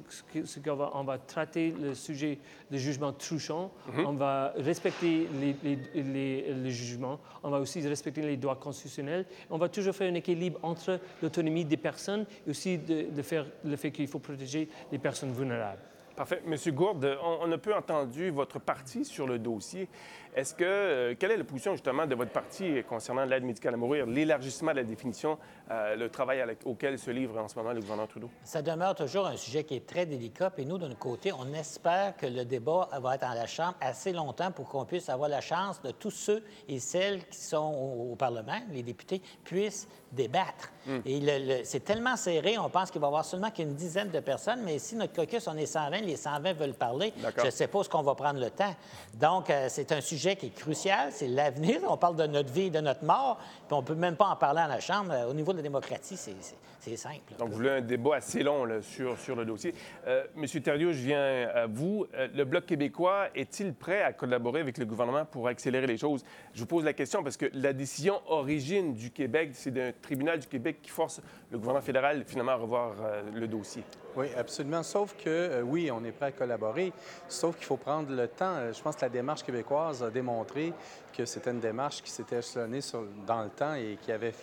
qu'on 0.64 0.76
va, 0.76 0.92
on 0.94 1.04
va 1.04 1.18
traiter 1.18 1.74
le 1.80 1.96
sujet 1.96 2.38
de 2.70 2.78
jugement 2.78 3.12
truchant. 3.14 3.72
Mhm. 3.94 4.06
On 4.06 4.14
va 4.14 4.54
respecter 4.58 5.28
les, 5.40 5.56
les, 5.96 6.72
jugements. 6.72 7.11
On 7.43 7.50
va 7.50 7.60
aussi 7.60 7.86
respecter 7.88 8.21
les 8.21 8.38
droits 8.38 8.56
constitutionnels. 8.56 9.26
On 9.50 9.58
va 9.58 9.69
toujours 9.69 9.95
faire 9.95 10.12
un 10.12 10.15
équilibre 10.15 10.60
entre 10.63 11.00
l'autonomie 11.21 11.65
des 11.65 11.78
personnes 11.78 12.26
et 12.45 12.50
aussi 12.50 12.80
le 12.88 13.76
fait 13.76 13.91
qu'il 13.91 14.08
faut 14.08 14.19
protéger 14.19 14.69
les 14.91 15.00
personnes 15.00 15.34
vulnérables. 15.34 15.82
Parfait. 16.15 16.41
Monsieur 16.45 16.71
Gourde, 16.74 17.17
on, 17.24 17.52
a 17.52 17.58
peu 17.58 17.74
entendu 17.74 18.30
votre 18.30 18.60
parti 18.60 19.06
sur 19.06 19.26
le 19.26 19.39
dossier. 19.39 19.88
Est-ce 20.34 20.56
que, 20.56 20.63
euh, 20.63 21.15
quelle 21.20 21.32
est 21.32 21.38
la 21.38 21.44
position 21.44 21.74
justement 21.74 22.06
de 22.08 22.15
votre 22.15 22.32
parti 22.32 22.82
concernant 22.88 23.26
l'aide 23.26 23.44
médicale 23.44 23.74
à 23.74 23.78
mourir, 23.78 24.06
l'élargissement 24.06 24.72
de 24.72 24.78
la 24.78 24.84
définition, 24.84 25.38
euh, 25.70 25.98
le 25.98 26.10
travail 26.10 26.41
auquel 26.63 26.98
se 26.98 27.12
livre 27.12 27.38
en 27.38 27.50
ce 27.50 27.56
moment 27.56 27.74
le 27.74 27.82
gouvernement 27.82 28.08
Trudeau? 28.08 28.30
Ça 28.44 28.62
demeure 28.62 28.96
toujours 28.96 29.28
un 29.28 29.36
sujet 29.36 29.65
qui 29.65 29.76
est 29.76 29.86
très 29.86 30.06
délicat. 30.06 30.54
Et 30.58 30.63
nous, 30.63 30.78
de 30.78 30.88
notre 30.88 31.00
côté, 31.00 31.34
on 31.34 31.54
espère 31.54 32.15
que 32.15 32.28
le 32.28 32.46
débat 32.46 32.88
va 33.02 33.15
être 33.15 33.22
dans 33.22 33.34
la 33.34 33.46
Chambre 33.46 33.76
assez 33.82 34.13
longtemps 34.13 34.52
pour 34.52 34.70
qu'on 34.70 34.86
puisse 34.86 35.10
avoir 35.10 35.28
la 35.28 35.41
chance 35.41 35.82
de 35.82 35.91
tous 35.91 36.12
ceux 36.12 36.44
et 36.70 36.80
celles 36.80 37.26
qui 37.28 37.39
sont 37.39 38.08
au, 38.12 38.15
Parlement, 38.22 38.60
les 38.70 38.84
députés, 38.84 39.22
puissent 39.44 39.88
débattre. 40.12 40.72
Hmm. 40.86 41.00
Et 41.06 41.63
c'est 41.63 41.84
tellement 41.84 42.15
serré, 42.15 42.58
on 42.58 42.70
pense 42.70 42.91
qu'il 42.91 43.02
va 43.02 43.08
y 43.08 43.10
avoir 43.10 43.26
seulement 43.26 43.50
qu'une 43.50 43.74
dizaine 43.74 44.12
de 44.12 44.20
personnes, 44.20 44.62
mais 44.63 44.78
si 44.78 44.96
notre 44.96 45.13
caucus, 45.13 45.48
on 45.48 45.58
est 45.58 45.65
120, 45.65 46.02
les 46.02 46.17
120 46.17 46.54
veulent 46.54 46.74
parler, 46.74 47.13
je 47.38 47.46
ne 47.46 47.50
sais 47.50 47.67
pas 47.67 47.84
ce 47.84 47.89
qu'on 47.89 48.04
va 48.04 48.13
prendre 48.13 48.39
le 48.39 48.52
temps. 48.52 48.76
Donc, 49.15 49.50
euh, 49.50 49.67
c'est 49.70 49.91
un 49.91 50.02
sujet 50.02 50.21
qui 50.30 50.48
est 50.48 50.56
crucial, 50.56 51.10
c'est 51.12 51.28
l'avenir. 51.28 51.82
On 51.90 51.98
parle 51.98 52.16
de 52.16 52.28
notre 52.28 52.52
vie, 52.52 52.70
de 52.70 52.80
notre 52.80 53.04
mort, 53.04 53.38
puis 53.68 53.76
on 53.76 53.82
ne 53.82 53.86
peut 53.86 53.96
même 53.96 54.16
pas 54.16 54.28
en 54.28 54.36
parler 54.36 54.62
à 54.62 54.68
la 54.68 54.80
Chambre. 54.80 55.14
Au 55.30 55.34
niveau 55.34 55.52
de 55.52 55.58
la 55.58 55.64
démocratie, 55.64 56.18
c'est 56.18 56.36
simple. 56.82 57.34
Donc, 57.38 57.50
vous 57.50 57.56
voulez 57.56 57.70
un 57.70 57.82
débat 57.82 58.15
assez 58.15 58.44
long 58.44 58.67
sur, 58.82 59.17
sur 59.17 59.36
le 59.36 59.46
dossier. 59.46 59.74
Euh, 60.08 60.24
Monsieur 60.36 60.62
Thériault, 60.62 60.91
je 60.91 61.00
viens 61.00 61.48
à 61.54 61.67
vous. 61.67 62.08
Euh, 62.13 62.28
le 62.34 62.44
Bloc 62.44 62.65
québécois 62.65 63.28
est-il 63.36 63.74
prêt 63.74 64.02
à 64.02 64.13
collaborer 64.13 64.62
avec 64.62 64.78
le 64.78 64.86
gouvernement 64.86 65.26
pour 65.26 65.48
accélérer 65.48 65.88
les 65.88 65.98
choses? 65.98 66.24
Je 66.54 66.60
vous 66.60 66.65
pose 66.65 66.84
la 66.84 66.94
question 66.94 67.24
parce 67.24 67.38
que 67.38 67.46
la 67.54 67.74
décision 67.74 68.22
origine 68.28 68.94
du 68.94 69.12
Québec, 69.12 69.52
c'est 69.54 69.72
d'un 69.72 69.91
tribunal 70.02 70.39
du 70.39 70.48
Québec 70.48 70.80
qui 70.82 70.89
force 70.89 71.22
le 71.52 71.58
gouvernement 71.58 71.86
fédéral 71.86 72.24
finalement 72.26 72.54
à 72.54 72.56
revoir 72.56 72.94
euh, 73.02 73.22
le 73.34 73.48
dossier. 73.48 73.84
Oui, 74.15 74.28
absolument. 74.36 74.84
Sauf 74.84 75.15
que, 75.15 75.30
euh, 75.30 75.62
oui, 75.62 75.89
on 75.91 76.04
est 76.04 76.12
prêt 76.12 76.28
à 76.28 76.32
collaborer, 76.32 76.91
sauf 77.28 77.56
qu'il 77.56 77.65
faut 77.65 77.78
prendre 77.78 78.12
le 78.12 78.28
temps. 78.28 78.72
Je 78.74 78.82
pense 78.82 78.96
que 78.96 79.02
la 79.02 79.10
démarche 79.10 79.44
québécoise 79.44 80.04
a 80.04 80.10
démontré 80.10 80.74
que 81.15 81.26
c'était 81.26 81.52
une 81.52 81.60
démarche 81.60 82.02
qui 82.02 82.12
s'était 82.12 82.39
échelonnée 82.39 82.80
dans 83.26 83.44
le 83.44 83.50
temps 83.50 83.74
et 83.76 83.98
qui 84.02 84.12
avait 84.12 84.34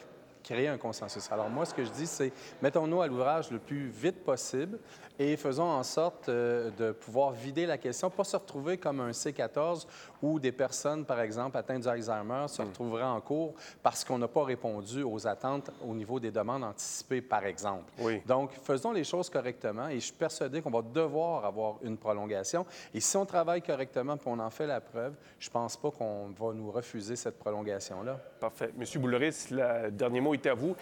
créé 0.49 0.69
un 0.69 0.79
consensus. 0.79 1.31
Alors 1.31 1.51
moi, 1.51 1.67
ce 1.67 1.75
que 1.75 1.85
je 1.85 1.91
dis, 1.91 2.07
c'est 2.07 2.33
mettons-nous 2.63 3.03
à 3.03 3.07
l'ouvrage 3.07 3.51
le 3.51 3.59
plus 3.59 3.89
vite 3.89 4.25
possible 4.25 4.79
et 5.19 5.37
faisons 5.37 5.69
en 5.69 5.83
sorte 5.83 6.31
euh, 6.31 6.71
de 6.79 6.93
pouvoir 6.93 7.33
vider 7.33 7.67
la 7.67 7.77
question, 7.77 8.09
pas 8.09 8.25
se 8.25 8.37
retrouver 8.37 8.79
comme 8.79 9.01
un 9.01 9.11
C14 9.11 9.87
où 10.23 10.41
des 10.41 10.53
personnes, 10.53 11.05
par 11.05 11.21
exemple, 11.21 11.57
atteintes 11.57 11.83
d'Alzheimer 11.83 12.47
se 12.49 12.63
hmm. 12.63 12.67
retrouveraient 12.67 13.03
en 13.03 13.21
cours 13.21 13.55
parce 13.83 14.05
qu'on 14.05 14.19
n'a 14.19 14.29
pas 14.29 14.45
répondu 14.45 15.03
aux 15.03 15.27
attentes 15.27 15.71
au 15.87 15.95
niveau 15.95 16.19
des 16.19 16.31
demandes 16.31 16.65
anticipées, 16.65 17.21
par 17.21 17.45
exemple. 17.45 17.93
Oui. 17.99 18.23
Donc, 18.27 18.53
faisons 18.63 18.93
les 18.93 19.05
choses 19.05 19.29
correctement 19.29 19.89
et 19.89 19.97
je 19.97 20.07
suis 20.07 20.13
persuadé 20.13 20.63
qu'on 20.63 20.71
va 20.71 20.83
devoir 20.83 21.45
avoir 21.45 21.75
une 21.83 21.99
prolongation. 21.99 22.65
Et 22.95 23.01
si 23.01 23.17
on 23.19 23.27
travaille 23.27 23.61
correctement 23.61 24.17
et 24.17 24.21
on 24.25 24.39
en 24.39 24.51
fait 24.51 24.67
la 24.67 24.81
preuve, 24.81 25.15
je 25.39 25.49
ne 25.49 25.53
pense 25.53 25.77
pas 25.77 25.91
qu'on 25.91 26.29
va 26.29 26.55
nous 26.55 26.71
refuser 26.71 27.17
cette 27.17 27.39
prolongation-là. 27.39 28.19
Parfait. 28.41 28.71
Monsieur 28.77 29.01
Bouloris, 29.01 29.51
le 29.51 29.91
dernier 29.91 30.21
mot 30.21 30.35
à 30.46 30.55
vous. 30.55 30.77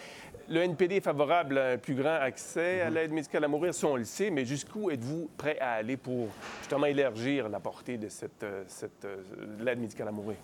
Le 0.49 0.61
NPD 0.61 0.95
est 0.95 1.01
favorable 1.01 1.57
à 1.57 1.71
un 1.71 1.77
plus 1.77 1.95
grand 1.95 2.15
accès 2.15 2.81
à 2.81 2.89
l'aide 2.89 3.11
médicale 3.11 3.43
à 3.43 3.47
mourir, 3.49 3.73
si 3.73 3.83
on 3.83 3.97
le 3.97 4.05
sait, 4.05 4.29
mais 4.29 4.45
jusqu'où 4.45 4.89
êtes-vous 4.89 5.29
prêt 5.37 5.59
à 5.59 5.73
aller 5.73 5.97
pour 5.97 6.29
justement 6.59 6.85
élargir 6.85 7.49
la 7.49 7.59
portée 7.59 7.97
de 7.97 8.07
cette, 8.07 8.43
euh, 8.43 8.63
cette 8.67 9.03
euh, 9.03 9.17
l'aide 9.59 9.79
médicale 9.79 10.07
à 10.07 10.11
mourir? 10.11 10.37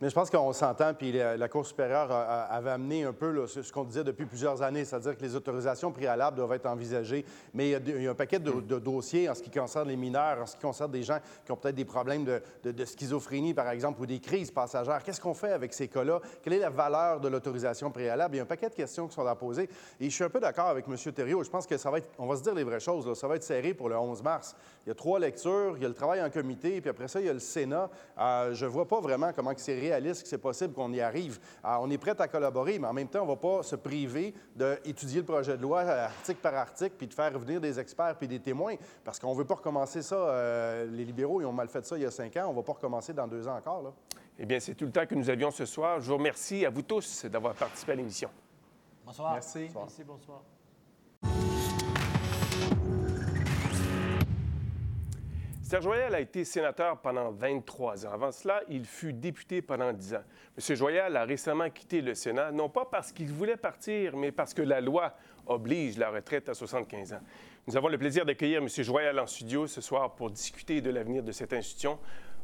Mais 0.00 0.08
je 0.08 0.14
pense 0.14 0.30
qu'on 0.30 0.52
s'entend, 0.54 0.94
puis 0.94 1.12
la, 1.12 1.48
Cour 1.48 1.66
supérieure 1.66 2.10
avait 2.10 2.70
amené 2.70 3.04
un 3.04 3.12
peu 3.12 3.46
ce 3.46 3.70
qu'on 3.70 3.84
disait 3.84 4.02
depuis 4.02 4.24
plusieurs 4.24 4.62
années, 4.62 4.86
c'est-à-dire 4.86 5.14
que 5.14 5.22
les 5.22 5.36
autorisations 5.36 5.92
préalables 5.92 6.38
doivent 6.38 6.54
être 6.54 6.66
envisagées, 6.66 7.24
mais 7.52 7.72
il 7.72 8.02
y 8.02 8.06
a, 8.06 8.10
un 8.10 8.14
paquet 8.14 8.38
de, 8.38 8.78
dossiers 8.78 9.28
en 9.28 9.34
ce 9.34 9.42
qui 9.42 9.50
concerne 9.50 9.88
les 9.88 9.96
mineurs, 9.96 10.40
en 10.40 10.46
ce 10.46 10.56
qui 10.56 10.62
concerne 10.62 10.90
des 10.90 11.02
gens 11.02 11.18
qui 11.44 11.52
ont 11.52 11.56
peut-être 11.56 11.74
des 11.74 11.84
problèmes 11.84 12.24
de, 12.24 12.84
schizophrénie, 12.86 13.52
par 13.52 13.68
exemple, 13.68 14.00
ou 14.00 14.06
des 14.06 14.20
crises 14.20 14.50
passagères. 14.50 15.02
Qu'est-ce 15.02 15.20
qu'on 15.20 15.34
fait 15.34 15.52
avec 15.52 15.74
ces 15.74 15.88
cas-là? 15.88 16.20
Quelle 16.42 16.54
est 16.54 16.60
la 16.60 16.70
valeur 16.70 17.20
de 17.20 17.28
l'autorisation 17.28 17.90
préalable? 17.90 18.36
Il 18.36 18.38
y 18.38 18.40
a 18.40 18.44
un 18.44 18.46
paquet 18.46 18.70
de 18.70 18.74
questions 18.74 19.06
qui 19.06 19.14
sont 19.14 19.26
à 19.26 19.34
poser. 19.34 19.68
Et 20.00 20.08
je 20.08 20.14
suis 20.14 20.24
un 20.24 20.30
peu 20.30 20.40
d'accord 20.40 20.68
avec 20.68 20.86
M. 20.88 20.96
Thériault. 21.12 21.44
Je 21.44 21.50
pense 21.50 21.66
que 21.66 21.76
ça 21.76 21.90
va 21.90 21.98
être, 21.98 22.08
on 22.18 22.26
va 22.26 22.36
se 22.36 22.42
dire 22.42 22.54
les 22.54 22.64
vraies 22.64 22.80
choses, 22.80 23.12
ça 23.18 23.28
va 23.28 23.36
être 23.36 23.42
serré 23.42 23.74
pour 23.74 23.90
le 23.90 23.98
11 23.98 24.22
mars. 24.22 24.56
Il 24.86 24.88
y 24.88 24.92
a 24.92 24.94
trois 24.94 25.18
lectures, 25.18 25.74
il 25.76 25.82
y 25.82 25.84
a 25.84 25.88
le 25.88 25.94
travail 25.94 26.22
en 26.22 26.30
comité, 26.30 26.80
puis 26.80 26.88
après 26.88 27.06
ça, 27.08 27.20
il 27.20 27.26
y 27.26 27.28
a 27.28 27.32
le 27.32 27.38
Sénat. 27.38 27.90
Euh, 28.18 28.54
je 28.54 28.64
ne 28.64 28.70
vois 28.70 28.88
pas 28.88 29.00
vraiment 29.00 29.32
comment 29.32 29.52
c'est 29.56 29.78
réaliste 29.78 30.22
que 30.22 30.28
c'est 30.28 30.38
possible 30.38 30.72
qu'on 30.72 30.92
y 30.92 31.00
arrive. 31.00 31.38
Euh, 31.64 31.76
on 31.80 31.90
est 31.90 31.98
prêt 31.98 32.14
à 32.18 32.28
collaborer, 32.28 32.78
mais 32.78 32.86
en 32.86 32.92
même 32.92 33.08
temps, 33.08 33.20
on 33.20 33.26
ne 33.26 33.30
va 33.30 33.36
pas 33.36 33.62
se 33.62 33.76
priver 33.76 34.34
d'étudier 34.56 35.20
le 35.20 35.26
projet 35.26 35.56
de 35.56 35.62
loi 35.62 35.80
euh, 35.80 36.06
article 36.06 36.40
par 36.40 36.54
article, 36.54 36.94
puis 36.96 37.06
de 37.06 37.14
faire 37.14 37.38
venir 37.38 37.60
des 37.60 37.78
experts 37.78 38.16
puis 38.16 38.28
des 38.28 38.40
témoins, 38.40 38.76
parce 39.04 39.18
qu'on 39.18 39.32
ne 39.32 39.38
veut 39.38 39.44
pas 39.44 39.56
recommencer 39.56 40.02
ça. 40.02 40.84
les 40.86 41.04
libéraux, 41.04 41.40
ils 41.40 41.46
ont 41.46 41.52
mal 41.52 41.68
fait 41.68 41.84
ça 41.84 41.96
il 41.96 42.02
y 42.02 42.06
a 42.06 42.10
cinq 42.10 42.36
ans. 42.36 42.46
On 42.46 42.52
ne 42.52 42.56
va 42.56 42.62
pas 42.62 42.72
recommencer 42.72 43.12
dans 43.12 43.28
deux 43.28 43.46
ans 43.46 43.56
encore. 43.56 43.82
Là. 43.82 43.92
Eh 44.38 44.46
bien, 44.46 44.58
c'est 44.58 44.74
tout 44.74 44.86
le 44.86 44.92
temps 44.92 45.04
que 45.06 45.14
nous 45.14 45.28
avions 45.28 45.50
ce 45.50 45.66
soir. 45.66 46.00
Je 46.00 46.10
vous 46.10 46.16
remercie 46.16 46.64
à 46.64 46.70
vous 46.70 46.82
tous 46.82 47.26
d'avoir 47.26 47.54
participé 47.54 47.92
à 47.92 47.94
l'émission. 47.96 48.30
Bonsoir. 49.04 49.34
Merci. 49.34 49.68
Merci, 49.74 50.04
bonsoir. 50.04 50.42
Serge 55.70 55.84
Joyal 55.84 56.12
a 56.16 56.20
été 56.20 56.44
sénateur 56.44 56.98
pendant 56.98 57.30
23 57.30 58.04
ans. 58.04 58.10
Avant 58.12 58.32
cela, 58.32 58.60
il 58.68 58.84
fut 58.84 59.12
député 59.12 59.62
pendant 59.62 59.92
10 59.92 60.14
ans. 60.14 60.24
M. 60.58 60.76
Joyal 60.76 61.16
a 61.16 61.22
récemment 61.22 61.70
quitté 61.70 62.00
le 62.00 62.16
Sénat, 62.16 62.50
non 62.50 62.68
pas 62.68 62.84
parce 62.84 63.12
qu'il 63.12 63.30
voulait 63.30 63.56
partir, 63.56 64.16
mais 64.16 64.32
parce 64.32 64.52
que 64.52 64.62
la 64.62 64.80
loi 64.80 65.14
oblige 65.46 65.96
la 65.96 66.10
retraite 66.10 66.48
à 66.48 66.54
75 66.54 67.12
ans. 67.12 67.20
Nous 67.68 67.76
avons 67.76 67.86
le 67.86 67.98
plaisir 67.98 68.26
d'accueillir 68.26 68.60
M. 68.60 68.68
Joyal 68.68 69.20
en 69.20 69.28
studio 69.28 69.68
ce 69.68 69.80
soir 69.80 70.16
pour 70.16 70.32
discuter 70.32 70.80
de 70.80 70.90
l'avenir 70.90 71.22
de 71.22 71.30
cette 71.30 71.52
institution. 71.52 72.00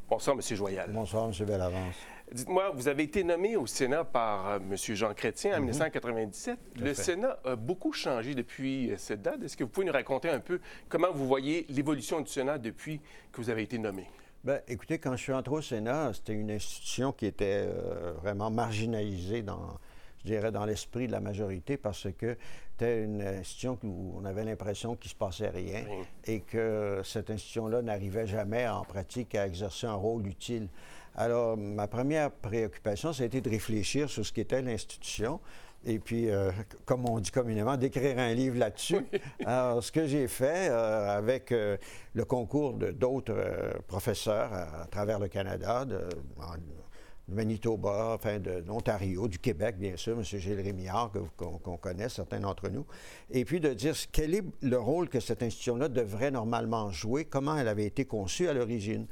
Bonsoir, 0.09 0.37
M. 0.37 0.57
Joyal. 0.57 0.93
Bonsoir, 0.93 1.25
M. 1.25 1.47
Bellavance. 1.47 1.97
Dites-moi, 2.33 2.73
vous 2.75 2.89
avez 2.89 3.05
été 3.05 3.23
nommé 3.23 3.57
au 3.57 3.67
Sénat 3.67 4.05
par 4.05 4.49
euh, 4.49 4.59
M. 4.59 4.77
Jean 4.77 5.15
Chrétien 5.15 5.57
en 5.57 5.61
1997. 5.61 6.59
Mhm. 6.59 6.85
Le 6.85 6.95
Sénat 6.95 7.39
a 7.45 7.55
beaucoup 7.55 7.93
changé 7.93 8.35
depuis 8.35 8.91
euh, 8.91 8.97
cette 8.97 9.23
date. 9.23 9.43
Est-ce 9.45 9.57
que 9.57 9.62
vous 9.62 9.71
pouvez 9.71 9.87
nous 9.87 9.93
raconter 9.93 10.29
un 10.29 10.41
peu 10.41 10.61
comment 10.89 11.12
vous 11.12 11.27
voyez 11.27 11.67
l'évolution 11.69 12.21
du 12.21 12.29
Sénat 12.29 12.59
depuis 12.59 13.01
que 13.31 13.41
vous 13.41 13.49
avez 13.49 13.62
été 13.62 13.79
nommé? 13.79 14.07
Bien, 14.43 14.61
écoutez, 14.67 14.99
quand 14.99 15.12
je 15.12 15.23
suis 15.23 15.33
entré 15.33 15.55
au 15.55 15.62
Sénat, 15.62 16.12
c'était 16.15 16.33
une 16.33 16.51
institution 16.51 17.12
qui 17.12 17.27
était 17.27 17.69
euh, 17.69 18.12
vraiment 18.21 18.51
marginalisée 18.51 19.43
dans, 19.43 19.79
je 20.19 20.25
dirais, 20.25 20.51
dans 20.51 20.65
l'esprit 20.65 21.07
de 21.07 21.12
la 21.12 21.21
majorité 21.21 21.77
parce 21.77 22.09
que 22.19 22.37
c'était 22.73 23.05
une 23.05 23.23
institution 23.23 23.79
où 23.85 24.15
on 24.21 24.25
avait 24.25 24.45
l'impression 24.45 24.97
qu'il 24.97 25.09
ne 25.09 25.12
se 25.12 25.17
passait 25.17 25.49
rien 25.49 25.85
et 26.25 26.41
que 26.41 27.03
cette 27.05 27.31
institution-là 27.31 27.83
n'arrivait 27.83 28.27
jamais 28.27 28.67
en 28.67 28.85
pratique 28.85 29.37
à 29.37 29.47
exercer 29.47 29.87
un 29.87 29.95
rôle 29.95 30.27
utile. 30.27 30.69
Alors, 31.18 31.57
ma 31.57 31.88
première 31.88 32.31
préoccupation, 32.31 33.12
ça 33.14 33.22
a 33.22 33.26
été 33.26 33.40
de 33.40 33.48
réfléchir 33.48 34.11
sur 34.11 34.24
ce 34.24 34.33
qu'était 34.33 34.61
l'institution. 34.61 35.40
Et 35.87 35.98
puis, 35.98 36.29
euh, 36.29 36.50
comme 36.85 37.09
on 37.09 37.18
dit 37.20 37.31
communément, 37.31 37.76
d'écrire 37.79 38.18
un 38.18 38.35
livre 38.35 38.59
là-dessus. 38.59 39.07
Alors, 39.46 39.83
ce 39.83 39.90
que 39.90 40.07
j'ai 40.07 40.29
fait 40.29 40.68
euh, 40.68 41.16
avec 41.16 41.52
euh, 41.52 41.79
le 42.12 42.24
concours 42.26 42.74
d'autres 42.74 43.35
professeurs 43.87 44.52
à, 44.52 44.87
travers 44.90 45.18
le 45.18 45.29
Canada, 45.29 45.87
de, 45.87 46.00
Manitoba, 47.29 48.12
enfin 48.14 48.38
de 48.38 48.62
l'Ontario, 48.66 49.26
du 49.26 49.38
Québec, 49.38 49.76
bien 49.79 49.96
sûr, 49.96 50.16
M. 50.18 50.22
Gilles 50.22 50.61
Rémillard, 50.61 51.11
qu'on 51.37 51.76
connaît, 51.76 52.09
certains 52.09 52.40
d'entre 52.40 52.68
nous, 52.68 52.87
et 53.31 53.44
puis 53.44 53.59
de 53.59 53.72
dire 53.72 53.94
quel 54.12 54.35
est 54.35 54.44
le 54.62 54.79
rôle 54.79 55.09
que 55.09 55.18
cette 55.18 55.42
institution-là 55.42 55.88
devrait 55.88 56.31
normalement 56.31 56.90
jouer, 56.92 57.24
comment 57.24 57.57
elle 57.57 57.68
avait 57.68 57.87
été 57.87 58.05
conçue 58.05 58.48
à 58.48 58.55
l'origine. 58.55 59.07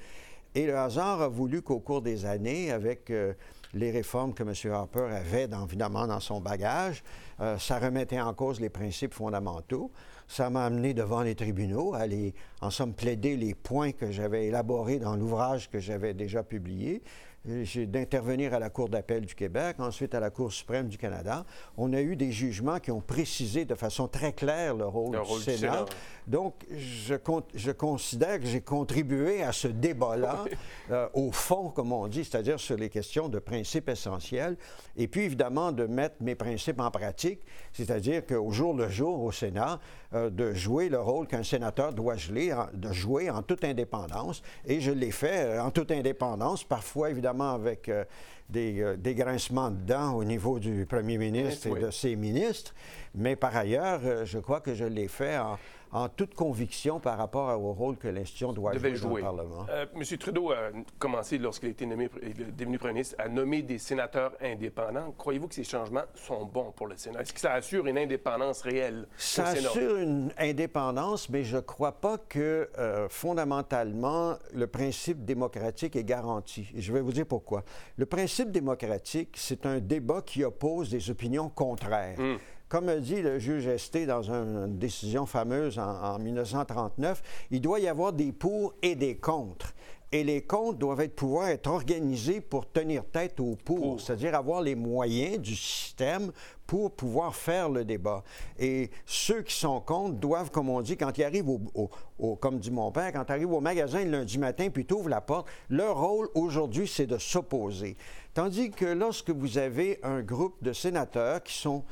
Et 0.56 0.66
le 0.66 0.76
hasard 0.76 1.20
a 1.20 1.28
voulu 1.28 1.62
qu'au 1.62 1.80
cours 1.80 2.00
des 2.00 2.26
années, 2.26 2.70
avec 2.70 3.10
euh, 3.10 3.34
les 3.74 3.90
réformes 3.90 4.34
que 4.34 4.44
M. 4.44 4.72
Harper 4.72 5.08
avait 5.10 5.48
évidemment 5.64 6.06
dans 6.06 6.20
son 6.20 6.40
bagage, 6.40 7.02
euh, 7.40 7.58
ça 7.58 7.80
remettait 7.80 8.20
en 8.20 8.32
cause 8.34 8.60
les 8.60 8.68
principes 8.68 9.14
fondamentaux. 9.14 9.90
Ça 10.28 10.50
m'a 10.50 10.64
amené 10.64 10.94
devant 10.94 11.22
les 11.22 11.34
tribunaux 11.34 11.94
à 11.94 11.98
aller, 11.98 12.34
en 12.60 12.70
somme, 12.70 12.94
plaider 12.94 13.36
les 13.36 13.54
points 13.54 13.90
que 13.90 14.12
j'avais 14.12 14.46
élaborés 14.46 15.00
dans 15.00 15.16
l'ouvrage 15.16 15.68
que 15.68 15.80
j'avais 15.80 16.14
déjà 16.14 16.44
publié 16.44 17.02
d'intervenir 17.44 18.54
à 18.54 18.58
la 18.58 18.70
Cour 18.70 18.88
d'appel 18.88 19.26
du 19.26 19.34
Québec, 19.34 19.76
ensuite 19.78 20.14
à 20.14 20.20
la 20.20 20.30
Cour 20.30 20.52
suprême 20.52 20.88
du 20.88 20.96
Canada. 20.96 21.44
On 21.76 21.92
a 21.92 22.00
eu 22.00 22.16
des 22.16 22.32
jugements 22.32 22.80
qui 22.80 22.90
ont 22.90 23.00
précisé 23.00 23.64
de 23.64 23.74
façon 23.74 24.08
très 24.08 24.32
claire 24.32 24.74
le 24.74 24.86
rôle, 24.86 25.20
du, 25.20 25.42
Sénat. 25.42 25.84
Donc, 26.26 26.54
je, 26.70 27.14
je, 27.54 27.70
considère 27.70 28.40
que 28.40 28.46
j'ai 28.46 28.62
contribué 28.62 29.42
à 29.42 29.52
ce 29.52 29.68
débat-là, 29.68 30.44
euh, 30.90 31.06
au 31.12 31.32
fond, 31.32 31.68
comme 31.68 31.92
on 31.92 32.08
dit, 32.08 32.24
c'est-à-dire 32.24 32.58
sur 32.58 32.76
les 32.76 32.88
questions 32.88 33.28
de 33.28 33.38
principes 33.38 33.90
essentiels, 33.90 34.56
et 34.96 35.06
puis 35.06 35.22
évidemment 35.22 35.70
de 35.70 35.84
mettre 35.84 36.16
mes 36.20 36.34
principes 36.34 36.80
en 36.80 36.90
pratique, 36.90 37.40
c'est-à-dire 37.72 38.24
qu'au 38.24 38.50
jour 38.50 38.72
le 38.72 38.88
jour 38.88 39.22
au 39.22 39.32
Sénat, 39.32 39.80
euh, 40.14 40.30
de 40.30 40.54
jouer 40.54 40.88
le 40.88 41.00
rôle 41.00 41.26
qu'un 41.26 41.42
sénateur 41.42 41.92
doit 41.92 42.16
jouer, 42.16 42.54
de 42.72 42.92
jouer 42.92 43.28
en 43.28 43.42
toute 43.42 43.64
indépendance, 43.64 44.42
et 44.64 44.80
je 44.80 44.92
l'ai 44.92 45.10
fait 45.10 45.44
euh, 45.44 45.62
en 45.62 45.70
toute 45.70 45.90
indépendance, 45.90 46.64
parfois 46.64 47.10
évidemment 47.10 47.33
avec 47.42 47.88
euh, 47.88 48.04
des, 48.48 48.80
euh, 48.80 48.96
dégrincements 48.96 49.70
de 49.70 49.76
dents 49.76 50.14
au 50.14 50.24
niveau 50.24 50.58
du 50.58 50.86
premier 50.86 51.18
ministre 51.18 51.76
et 51.76 51.80
de 51.80 51.90
ses 51.90 52.16
ministres, 52.16 52.74
mais 53.14 53.36
par 53.36 53.56
ailleurs, 53.56 54.00
euh, 54.04 54.24
je 54.24 54.38
crois 54.38 54.60
que 54.60 54.74
je 54.74 54.84
l'ai 54.84 55.08
fait 55.08 55.38
en, 55.38 55.58
en 55.94 56.08
toute 56.08 56.34
conviction 56.34 56.98
par 56.98 57.16
rapport 57.16 57.48
au 57.62 57.72
rôle 57.72 57.96
que 57.96 58.08
l'institution 58.08 58.52
doit 58.52 58.72
jouer, 58.72 58.98
dans 58.98 59.14
le 59.14 59.22
Parlement. 59.22 59.66
Euh, 59.70 59.86
M. 59.94 60.18
Trudeau 60.18 60.50
a 60.50 60.70
commencé, 60.98 61.38
lorsqu'il 61.38 61.68
a 61.68 61.70
été 61.70 61.86
nommé, 61.86 62.10
devenu 62.58 62.78
premier 62.78 62.94
ministre, 62.94 63.14
à 63.18 63.28
nommer 63.28 63.62
des 63.62 63.78
sénateurs 63.78 64.32
indépendants. 64.42 65.14
Croyez-vous 65.16 65.46
que 65.46 65.54
ces 65.54 65.62
changements 65.62 66.02
sont 66.14 66.44
bons 66.46 66.72
pour 66.72 66.88
le 66.88 66.96
Sénat? 66.96 67.20
Est-ce 67.20 67.32
que 67.32 67.38
ça 67.38 67.52
assure 67.52 67.86
une 67.86 67.96
indépendance 67.96 68.62
réelle 68.62 69.06
Ça 69.16 69.46
assure 69.46 69.96
une 69.98 70.32
indépendance, 70.36 71.28
mais 71.28 71.44
je 71.44 71.56
ne 71.56 71.60
crois 71.60 71.92
pas 71.92 72.18
que 72.18 72.68
euh, 72.76 73.08
fondamentalement 73.08 74.34
le 74.52 74.66
principe 74.66 75.24
démocratique 75.24 75.94
est 75.94 76.04
garanti. 76.04 76.68
Et 76.74 76.80
je 76.80 76.92
vais 76.92 77.00
vous 77.00 77.12
dire 77.12 77.26
pourquoi. 77.26 77.62
Le 77.96 78.06
principe 78.06 78.50
démocratique, 78.50 79.36
c'est 79.36 79.64
un 79.64 79.78
débat 79.78 80.22
qui 80.22 80.42
oppose 80.42 80.90
des 80.90 81.08
opinions 81.08 81.48
contraires. 81.48 82.18
Hmm. 82.18 82.36
Comme 82.74 82.88
a 82.88 82.96
dit 82.96 83.22
le 83.22 83.38
juge 83.38 83.68
Esté 83.68 84.04
dans 84.04 84.32
une 84.32 84.80
décision 84.80 85.26
fameuse 85.26 85.78
en, 85.78 86.18
1939, 86.18 87.22
il 87.52 87.60
doit 87.60 87.78
y 87.78 87.86
avoir 87.86 88.12
des 88.12 88.32
pour 88.32 88.74
et 88.82 88.96
des 88.96 89.16
contre 89.16 89.72
et 90.10 90.22
les 90.22 90.42
contre 90.42 90.78
doivent 90.78 91.00
être, 91.00 91.14
pouvoir 91.14 91.48
être 91.48 91.68
organisés 91.68 92.40
pour 92.40 92.70
tenir 92.70 93.04
tête 93.04 93.40
aux 93.40 93.56
pour, 93.64 94.00
c'est-à-dire 94.00 94.34
avoir 94.34 94.60
les 94.60 94.74
moyens 94.76 95.38
du 95.38 95.56
système 95.56 96.30
pour 96.66 96.92
pouvoir 96.92 97.34
faire 97.34 97.68
le 97.68 97.84
débat. 97.84 98.22
Et 98.58 98.90
ceux 99.06 99.42
qui 99.42 99.54
sont 99.54 99.80
contre 99.80 100.14
doivent, 100.14 100.50
comme 100.52 100.68
on 100.68 100.80
dit, 100.82 100.96
quand 100.96 101.16
ils 101.18 101.24
arrivent 101.24 101.48
au, 101.48 102.36
comme 102.36 102.58
dit 102.58 102.70
mon 102.70 102.92
père, 102.92 103.12
quand 103.12 103.24
ils 103.28 103.32
arrivent 103.32 103.52
au 103.52 103.60
magasin 103.60 104.04
le 104.04 104.10
lundi 104.10 104.38
matin 104.38 104.68
puis 104.72 104.84
tu 104.86 104.94
ouvres 104.94 105.08
la 105.08 105.20
porte, 105.20 105.48
leur 105.68 106.00
rôle 106.00 106.28
aujourd'hui, 106.34 106.86
c'est 106.86 107.06
de 107.06 107.18
s'opposer. 107.18 107.96
Tandis 108.34 108.70
que 108.70 108.86
lorsque 108.86 109.30
vous 109.30 109.58
avez 109.58 109.98
un 110.04 110.22
groupe 110.22 110.62
de 110.62 110.72
sénateurs 110.72 111.42
qui 111.42 111.54
sont 111.54 111.84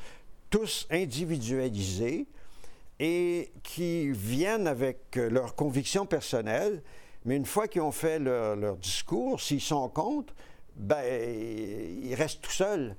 tous 0.53 0.85
individualisés 0.91 2.27
et 2.99 3.51
qui 3.63 4.11
viennent 4.11 4.67
avec 4.67 5.17
euh, 5.17 5.27
leurs 5.27 5.55
convictions 5.55 6.05
personnelles, 6.05 6.83
mais 7.25 7.37
une 7.37 7.47
fois 7.47 7.67
qu'ils 7.67 7.81
ont 7.81 7.91
fait 7.91 8.19
leur, 8.19 8.77
discours, 8.77 9.41
s'ils 9.41 9.61
sont 9.61 9.89
contre, 9.89 10.31
ben, 10.75 11.03
ils 12.03 12.13
restent 12.13 12.41
tout 12.41 12.51
seuls. 12.51 12.95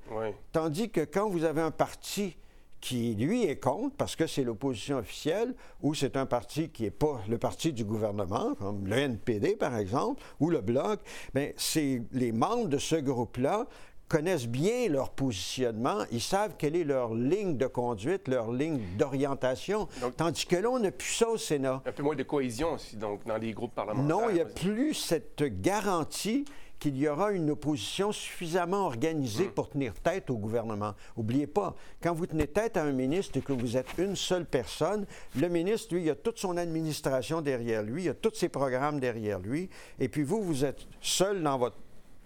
Tandis 0.51 0.89
que 0.89 1.05
quand 1.05 1.29
vous 1.29 1.45
avez 1.45 1.61
un 1.61 1.71
parti 1.71 2.35
qui, 2.81 3.15
lui, 3.15 3.45
est 3.45 3.55
contre, 3.55 3.95
parce 3.95 4.17
que 4.17 4.27
c'est 4.27 4.43
l'opposition 4.43 4.97
officielle, 4.97 5.55
ou 5.81 5.93
c'est 5.93 6.17
un 6.17 6.25
parti 6.25 6.67
qui 6.67 6.83
n'est 6.83 6.91
pas 6.91 7.21
le 7.29 7.37
parti 7.37 7.71
du 7.71 7.85
gouvernement, 7.85 8.53
comme 8.55 8.85
le 8.85 8.97
NPD, 8.97 9.55
par 9.55 9.77
exemple, 9.77 10.21
ou 10.41 10.49
le 10.49 10.59
Bloc, 10.59 10.99
bien, 11.33 11.51
c'est 11.55 12.01
les 12.11 12.33
membres 12.33 12.67
de 12.67 12.79
ce 12.79 12.97
groupe-là 12.97 13.65
connaissent 14.07 14.47
bien 14.47 14.87
leur 14.89 15.09
positionnement, 15.09 16.05
ils 16.11 16.21
savent 16.21 16.55
quelle 16.57 16.75
est 16.75 16.83
leur 16.83 17.13
ligne 17.13 17.57
de 17.57 17.67
conduite, 17.67 18.27
leur 18.27 18.51
ligne 18.51 18.79
d'orientation. 18.97 19.87
Tandis 20.17 20.45
que 20.45 20.55
là, 20.55 20.69
on 20.69 20.79
n'a 20.79 20.91
plus 20.91 21.13
ça 21.13 21.29
au 21.29 21.37
Sénat. 21.37 21.81
Un 21.85 21.91
peu 21.91 22.03
moins 22.03 22.15
de 22.15 22.23
cohésion 22.23 22.73
aussi, 22.73 22.97
donc, 22.97 23.25
dans 23.25 23.37
les 23.37 23.53
groupes 23.53 23.73
parlementaires. 23.73 24.17
Non, 24.17 24.29
il 24.29 24.35
n'y 24.35 24.41
a 24.41 24.45
plus 24.45 24.93
cette 24.93 25.43
garantie 25.61 26.45
qu'il 26.79 26.97
y 26.97 27.07
aura 27.07 27.31
une 27.31 27.49
opposition 27.49 28.11
suffisamment 28.11 28.85
organisée 28.85 29.45
hmm. 29.45 29.51
pour 29.51 29.69
tenir 29.69 29.93
tête 29.93 30.29
au 30.29 30.37
gouvernement. 30.37 30.93
N'oubliez 31.17 31.47
pas, 31.47 31.75
quand 32.01 32.13
vous 32.13 32.25
tenez 32.25 32.47
tête 32.47 32.77
à 32.77 32.83
un 32.83 32.91
ministre 32.91 33.37
et 33.37 33.41
que 33.41 33.53
vous 33.53 33.77
êtes 33.77 33.87
une 33.97 34.15
seule 34.15 34.45
personne, 34.45 35.05
le 35.39 35.47
ministre, 35.47 35.95
lui, 35.95 36.03
il 36.03 36.09
a 36.09 36.15
toute 36.15 36.37
son 36.37 36.57
administration 36.57 37.41
derrière 37.41 37.83
lui, 37.83 38.03
il 38.03 38.09
a 38.09 38.13
tous 38.13 38.35
ses 38.35 38.49
programmes 38.49 38.99
derrière 38.99 39.39
lui, 39.39 39.69
et 39.99 40.09
puis 40.09 40.23
vous, 40.23 40.43
vous 40.43 40.65
êtes 40.65 40.85
seul 41.01 41.41
dans 41.41 41.57
votre 41.57 41.77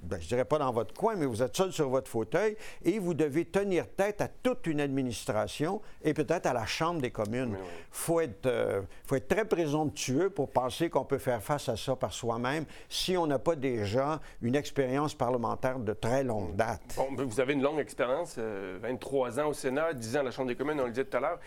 ben, 0.02 0.20
je 0.20 0.28
dirais 0.28 0.46
pas 0.46 0.58
dans 0.58 0.72
votre 0.72 0.94
coin, 0.94 1.16
mais 1.16 1.26
vous 1.26 1.44
êtes 1.44 1.56
seul 1.56 1.72
sur 1.72 1.90
votre 1.90 2.10
fauteuil 2.10 2.56
et 2.84 3.00
vous 3.00 3.14
devez 3.14 3.46
tenir 3.46 3.88
tête 3.88 4.22
à 4.22 4.28
toute 4.28 4.68
une 4.68 4.80
administration 4.80 5.82
et 6.04 6.14
peut-être 6.14 6.46
à 6.46 6.54
la 6.54 6.66
Chambre 6.66 7.02
des 7.02 7.12
communes. 7.12 7.58
Il 7.60 7.78
faut, 7.92 8.20
être, 8.22 8.46
euh, 8.46 8.82
faut 9.06 9.16
être 9.16 9.28
très 9.28 9.46
présomptueux 9.46 10.30
pour 10.30 10.50
penser 10.50 10.90
qu'on 10.90 11.06
peut 11.06 11.18
faire 11.18 11.42
face 11.42 11.70
à 11.70 11.76
ça 11.76 11.96
par 11.96 12.14
soi-même 12.14 12.66
si 12.88 13.18
on 13.18 13.28
n'a 13.28 13.40
pas 13.40 13.56
déjà 13.56 14.20
une 14.42 14.56
expérience 14.56 15.14
parlementaire 15.14 15.80
de 15.80 15.94
très 15.94 16.24
longue 16.24 16.56
date. 16.56 16.96
Bon, 16.96 17.08
vous 17.16 17.40
avez 17.40 17.54
une 17.54 17.62
longue 17.62 17.80
expérience, 17.80 18.38
23 18.38 19.40
euh, 19.40 19.44
ans 19.44 19.50
au 19.50 19.54
Sénat, 19.54 19.94
10 19.94 20.18
ans 20.18 20.20
à 20.22 20.24
la 20.24 20.32
Chambre 20.32 20.48
des 20.48 20.56
communes, 20.56 20.80
on 20.80 20.86
le 20.86 20.92
disait 20.92 21.06
tout 21.06 21.18
à 21.18 21.20
l'heure. 21.20 21.40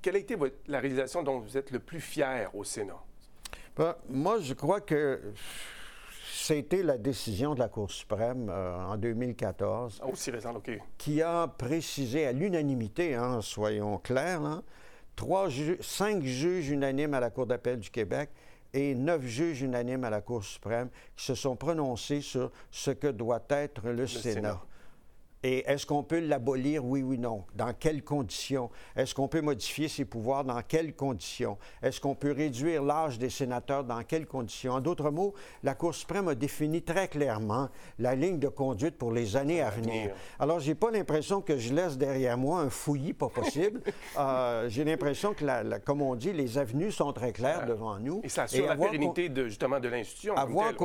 Quelle 0.00 0.16
a 0.16 0.18
été 0.18 0.36
la 0.66 0.80
réalisation 0.80 1.22
dont 1.22 1.38
vous 1.38 1.56
êtes 1.56 1.70
le 1.70 1.78
plus 1.78 2.00
fier 2.00 2.50
au 2.54 2.64
Sénat? 2.64 3.00
Ben, 3.76 3.94
moi, 4.08 4.38
je 4.40 4.52
crois 4.54 4.80
que 4.80 5.20
c'était 6.42 6.82
la 6.82 6.98
décision 6.98 7.54
de 7.54 7.60
la 7.60 7.68
Cour 7.68 7.90
suprême 7.90 8.48
euh, 8.50 8.76
en 8.76 8.96
2014. 8.96 10.00
Ah, 10.02 10.08
aussi 10.08 10.30
récent, 10.32 10.54
OK. 10.56 10.70
Qui 10.98 11.22
a 11.22 11.46
précisé 11.46 12.26
à 12.26 12.32
l'unanimité, 12.32 13.14
hein, 13.14 13.40
soyons 13.40 13.98
clairs, 13.98 14.62
trois 15.14 15.48
cinq 15.80 16.24
juges 16.24 16.70
unanimes 16.70 17.14
à 17.14 17.20
la 17.20 17.30
Cour 17.30 17.46
d'appel 17.46 17.78
du 17.78 17.90
Québec 17.90 18.30
et 18.74 18.94
neuf 18.96 19.24
juges 19.24 19.62
unanimes 19.62 20.02
à 20.02 20.10
la 20.10 20.20
Cour 20.20 20.42
suprême 20.42 20.88
qui 21.16 21.24
se 21.26 21.36
sont 21.36 21.54
prononcés 21.54 22.20
sur 22.20 22.50
ce 22.72 22.90
que 22.90 23.06
doit 23.08 23.44
être 23.50 23.88
le, 23.90 24.08
Sénat. 24.08 24.60
Et 25.44 25.64
est-ce 25.66 25.86
qu'on 25.86 26.04
peut 26.04 26.20
l'abolir, 26.20 26.84
oui 26.84 27.02
ou 27.02 27.16
non? 27.16 27.44
Dans 27.54 27.72
quelles 27.72 28.04
conditions? 28.04 28.70
Est-ce 28.94 29.14
qu'on 29.14 29.26
peut 29.26 29.40
modifier 29.40 29.88
ses 29.88 30.04
pouvoirs? 30.04 30.44
Dans 30.44 30.60
quelles 30.62 30.94
conditions? 30.94 31.58
Est-ce 31.82 32.00
qu'on 32.00 32.14
peut 32.14 32.32
réduire 32.32 32.82
l'âge 32.82 33.18
des 33.18 33.30
sénateurs? 33.30 33.82
Dans 33.82 34.02
quelles 34.04 34.26
conditions? 34.26 34.74
En 34.74 34.80
d'autres 34.80 35.10
mots, 35.10 35.34
la 35.64 35.74
Cour 35.74 35.94
suprême 35.94 36.28
a 36.28 36.36
défini 36.36 36.82
très 36.82 37.08
clairement 37.08 37.68
la 37.98 38.14
ligne 38.14 38.38
de 38.38 38.48
conduite 38.48 38.96
pour 38.96 39.10
les 39.10 39.36
années 39.36 39.62
à 39.62 39.70
venir. 39.70 40.12
Alors, 40.38 40.60
j'ai 40.60 40.76
pas 40.76 40.90
l'impression 40.92 41.40
que 41.40 41.58
je 41.58 41.74
laisse 41.74 41.98
derrière 41.98 42.38
moi 42.38 42.60
un 42.60 42.70
fouillis 42.70 43.12
pas 43.12 43.28
possible. 43.28 43.80
euh, 44.18 44.68
j'ai 44.68 44.84
l'impression 44.84 45.34
que, 45.34 45.44
la, 45.44 45.80
comme 45.80 46.02
on 46.02 46.14
dit, 46.14 46.32
les 46.32 46.56
avenues 46.56 46.92
sont 46.92 47.12
très 47.12 47.32
claires 47.32 47.66
devant 47.66 47.98
nous. 47.98 48.20
Et 48.22 48.28
ça 48.28 48.44
assure 48.44 48.68
la 48.68 48.76
pérennité 48.76 49.28
de, 49.28 49.46
justement 49.46 49.80
de 49.80 49.88
l'institution. 49.88 50.34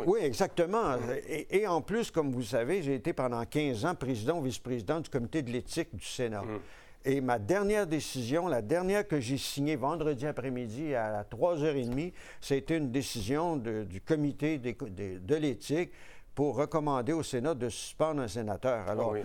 Oui, 0.08 0.20
exactement. 0.24 0.96
Et, 1.28 1.60
et, 1.60 1.68
en 1.68 1.82
plus, 1.82 2.10
comme 2.10 2.32
vous 2.32 2.42
savez, 2.42 2.82
j'ai 2.82 2.96
été 2.96 3.14
pendant 3.14 3.46
15 3.46 3.86
ans 3.86 3.94
président 3.94 4.40
vice-président 4.48 5.00
du 5.00 5.10
comité 5.10 5.42
de 5.42 5.52
l'éthique 5.52 5.90
du 5.94 6.06
Sénat. 6.06 6.42
Mmh. 6.42 6.60
Et 7.06 7.22
ma 7.22 7.40
dernière 7.40 7.88
décision, 7.88 8.48
la 8.48 8.62
dernière 8.62 9.08
que 9.08 9.20
j'ai 9.20 9.38
signée 9.38 9.78
vendredi 9.78 10.26
après-midi 10.28 10.94
à 10.94 11.24
3h30, 11.24 12.12
c'était 12.42 12.76
une 12.76 12.92
décision 12.92 13.56
du 13.56 14.02
comité 14.02 14.58
de 14.58 15.36
l'éthique 15.36 15.92
pour 16.38 16.56
recommander 16.56 17.14
au 17.14 17.24
Sénat 17.24 17.56
de 17.56 17.68
suspendre 17.68 18.22
un 18.22 18.28
sénateur. 18.28 18.84
Ah 18.88 18.92
Alors, 18.92 19.16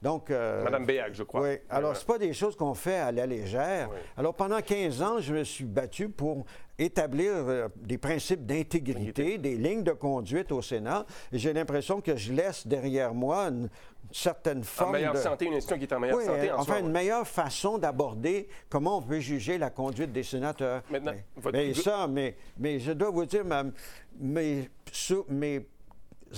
donc, 0.00 0.30
euh, 0.30 0.64
Madame 0.64 0.86
Béac, 0.86 1.12
je 1.12 1.22
crois. 1.22 1.42
Oui. 1.42 1.58
Alors, 1.68 1.94
c'est 1.94 2.06
pas 2.06 2.16
des 2.16 2.32
choses 2.32 2.56
qu'on 2.56 2.72
fait 2.72 2.96
à 2.96 3.12
la 3.12 3.26
légère. 3.26 3.90
Alors, 4.16 4.32
pendant 4.32 4.58
15 4.58 5.02
ans, 5.02 5.20
je 5.20 5.34
me 5.34 5.44
suis 5.44 5.66
battu 5.66 6.08
pour 6.08 6.46
établir 6.78 7.30
euh, 7.34 7.68
des 7.76 7.98
principes 7.98 8.46
d'intégrité, 8.46 9.36
des 9.36 9.56
lignes 9.56 9.82
de 9.82 9.92
conduite 9.92 10.50
au 10.50 10.62
Sénat. 10.62 11.04
J'ai 11.30 11.52
l'impression 11.52 12.00
que 12.00 12.16
je 12.16 12.32
laisse 12.32 12.66
derrière 12.66 13.12
moi 13.12 13.48
une, 13.48 13.68
certaine 14.10 14.64
forme 14.64 14.90
en 14.90 14.92
meilleure 14.92 15.16
santé, 15.16 15.46
une 15.46 15.54
institution 15.54 15.78
qui 15.78 15.84
est 15.84 15.94
en 15.94 16.00
meilleure 16.00 16.20
santé. 16.22 16.52
En 16.52 16.60
enfin, 16.60 16.78
une 16.80 16.90
meilleure 16.90 17.26
façon 17.26 17.78
d'aborder 17.78 18.48
comment 18.68 18.98
on 18.98 19.02
peut 19.02 19.20
juger 19.20 19.58
la 19.58 19.70
conduite 19.70 20.12
des 20.12 20.22
sénateurs. 20.22 20.82
Maintenant, 20.90 21.12
mais, 21.52 21.74
ça, 21.74 22.06
mais, 22.06 22.36
mais 22.58 22.78
je 22.78 22.92
dois 22.92 23.10
vous 23.10 23.26
dire, 23.26 23.44
ma, 23.44 23.64
mes, 24.18 24.68
mes 25.28 25.66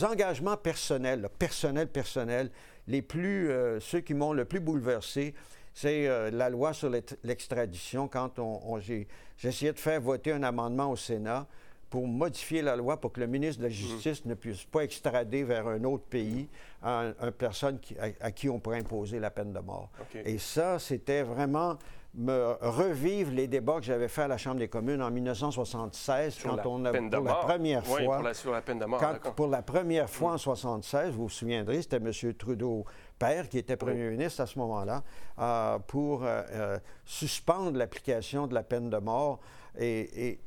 engagements 0.03 0.57
personnels, 0.57 1.29
personnels, 1.39 1.89
personnels, 1.89 2.51
les 2.89 3.03
plus, 3.03 3.51
euh, 3.51 3.81
ceux 3.81 4.01
qui 4.01 4.15
m'ont 4.15 4.33
le 4.33 4.45
plus 4.45 4.61
bouleversé, 4.61 5.35
c'est 5.75 6.09
euh, 6.09 6.31
la 6.31 6.51
loi 6.51 6.73
sur 6.73 6.91
l'extradition. 7.23 8.09
Quand 8.09 8.39
on, 8.39 8.79
j'ai 8.81 9.07
essayé 9.43 9.73
de 9.73 9.79
faire 9.79 10.01
voter 10.01 10.33
un 10.33 10.43
amendement 10.43 10.91
au 10.91 10.97
Sénat 10.97 11.47
pour 11.91 12.07
modifier 12.09 12.63
la 12.63 12.75
loi 12.77 13.01
pour 13.01 13.13
que 13.13 13.21
le 13.21 13.27
ministre 13.27 13.59
de 13.59 13.67
la 13.67 13.71
Justice 13.71 14.25
ne 14.25 14.35
puisse 14.35 14.65
pas 14.65 14.81
extrader 14.81 15.45
vers 15.45 15.69
un 15.69 15.85
autre 15.85 16.05
pays 16.05 16.49
une 16.83 17.15
personne 17.39 17.79
à, 18.21 18.33
qui 18.33 18.49
on 18.49 18.59
pourrait 18.59 18.81
imposer 18.81 19.21
la 19.21 19.31
peine 19.31 19.53
de 19.53 19.61
mort. 19.61 19.91
Et 20.25 20.39
ça, 20.39 20.79
c'était 20.79 21.23
vraiment 21.23 21.79
me 22.17 22.57
revivre 22.61 23.33
les 23.33 23.49
débats 23.49 23.79
que 23.81 23.87
j'avais 23.87 24.09
faits 24.09 24.27
à 24.27 24.29
la 24.29 24.37
Chambre 24.37 24.59
des 24.59 24.69
communes 24.69 25.03
en 25.03 25.11
1976, 25.11 26.39
quand 26.43 26.65
on 26.67 26.85
a, 26.85 26.93
pour 26.93 27.25
la 27.25 27.35
première 27.35 27.85
fois... 27.85 28.01
pour 28.01 28.23
la, 28.23 28.35
sur 28.35 28.53
la 28.53 28.63
peine 28.63 28.79
de 28.79 28.85
mort, 28.85 29.03
pour 29.35 29.49
la 29.49 29.63
première 29.63 30.09
fois 30.09 30.31
en 30.31 30.35
1976, 30.35 31.13
vous 31.15 31.25
vous 31.25 31.29
souviendrez, 31.29 31.83
c'était 31.83 31.97
M. 31.97 32.13
Trudeau 32.35 32.85
père, 33.19 33.49
qui 33.49 33.59
était 33.59 33.77
premier 33.77 34.11
ministre 34.11 34.43
à 34.43 34.47
ce 34.47 34.59
moment-là, 34.61 35.03
euh, 35.39 35.79
pour 35.81 36.25
euh, 36.25 36.43
euh, 36.53 36.79
suspendre 37.05 37.77
l'application 37.77 38.47
de 38.47 38.55
la 38.55 38.63
peine 38.63 38.91
de 38.91 38.99
mort. 38.99 39.41
et, 39.79 40.29
et, 40.29 40.41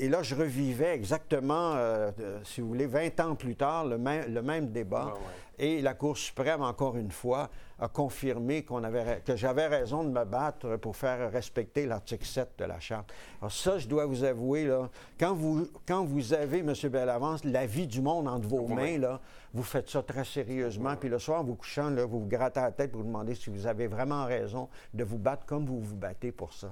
là, 0.00 0.22
je 0.22 0.34
revivais 0.34 0.94
exactement, 0.94 1.76
si 2.44 2.60
vous 2.60 2.68
voulez, 2.68 2.86
20 2.86 3.20
ans 3.20 3.34
plus 3.34 3.56
tard, 3.56 3.86
le, 3.86 3.98
même, 3.98 4.32
le 4.32 4.42
même 4.42 4.70
débat. 4.70 5.14
Et 5.58 5.80
la 5.80 5.94
Cour 5.94 6.16
suprême, 6.16 6.62
encore 6.62 6.96
une 6.96 7.10
fois, 7.10 7.48
a 7.78 7.88
confirmé 7.88 8.64
qu'on 8.64 8.82
avait, 8.84 9.22
que 9.24 9.36
j'avais 9.36 9.66
raison 9.66 10.02
de 10.02 10.08
me 10.08 10.24
battre 10.24 10.76
pour 10.76 10.96
faire 10.96 11.30
respecter 11.30 11.86
l'article 11.86 12.24
7 12.24 12.50
de 12.58 12.64
la 12.64 12.80
Charte. 12.80 13.12
Alors 13.40 13.52
ça, 13.52 13.78
je 13.78 13.86
dois 13.86 14.06
vous 14.06 14.24
avouer, 14.24 14.64
là, 14.64 14.88
quand, 15.18 15.34
vous, 15.34 15.68
quand 15.86 16.04
vous 16.04 16.32
avez, 16.32 16.60
M. 16.60 16.72
Bellavance, 16.90 17.44
la 17.44 17.66
vie 17.66 17.86
du 17.86 18.00
monde 18.00 18.28
entre 18.28 18.48
vos 18.48 18.66
mains, 18.66 18.98
là, 18.98 19.20
vous 19.52 19.62
faites 19.62 19.90
ça 19.90 20.02
très 20.02 20.24
sérieusement. 20.24 20.96
Puis 20.96 21.08
le 21.08 21.18
soir, 21.18 21.40
en 21.40 21.44
vous 21.44 21.54
couchant, 21.54 21.90
là, 21.90 22.06
vous 22.06 22.20
vous 22.20 22.28
grattez 22.28 22.60
la 22.60 22.72
tête 22.72 22.90
pour 22.90 23.02
vous 23.02 23.06
demander 23.06 23.34
si 23.34 23.50
vous 23.50 23.66
avez 23.66 23.86
vraiment 23.86 24.24
raison 24.24 24.68
de 24.94 25.04
vous 25.04 25.18
battre 25.18 25.44
comme 25.44 25.66
vous 25.66 25.80
vous 25.80 25.96
battez 25.96 26.32
pour 26.32 26.52
ça. 26.52 26.70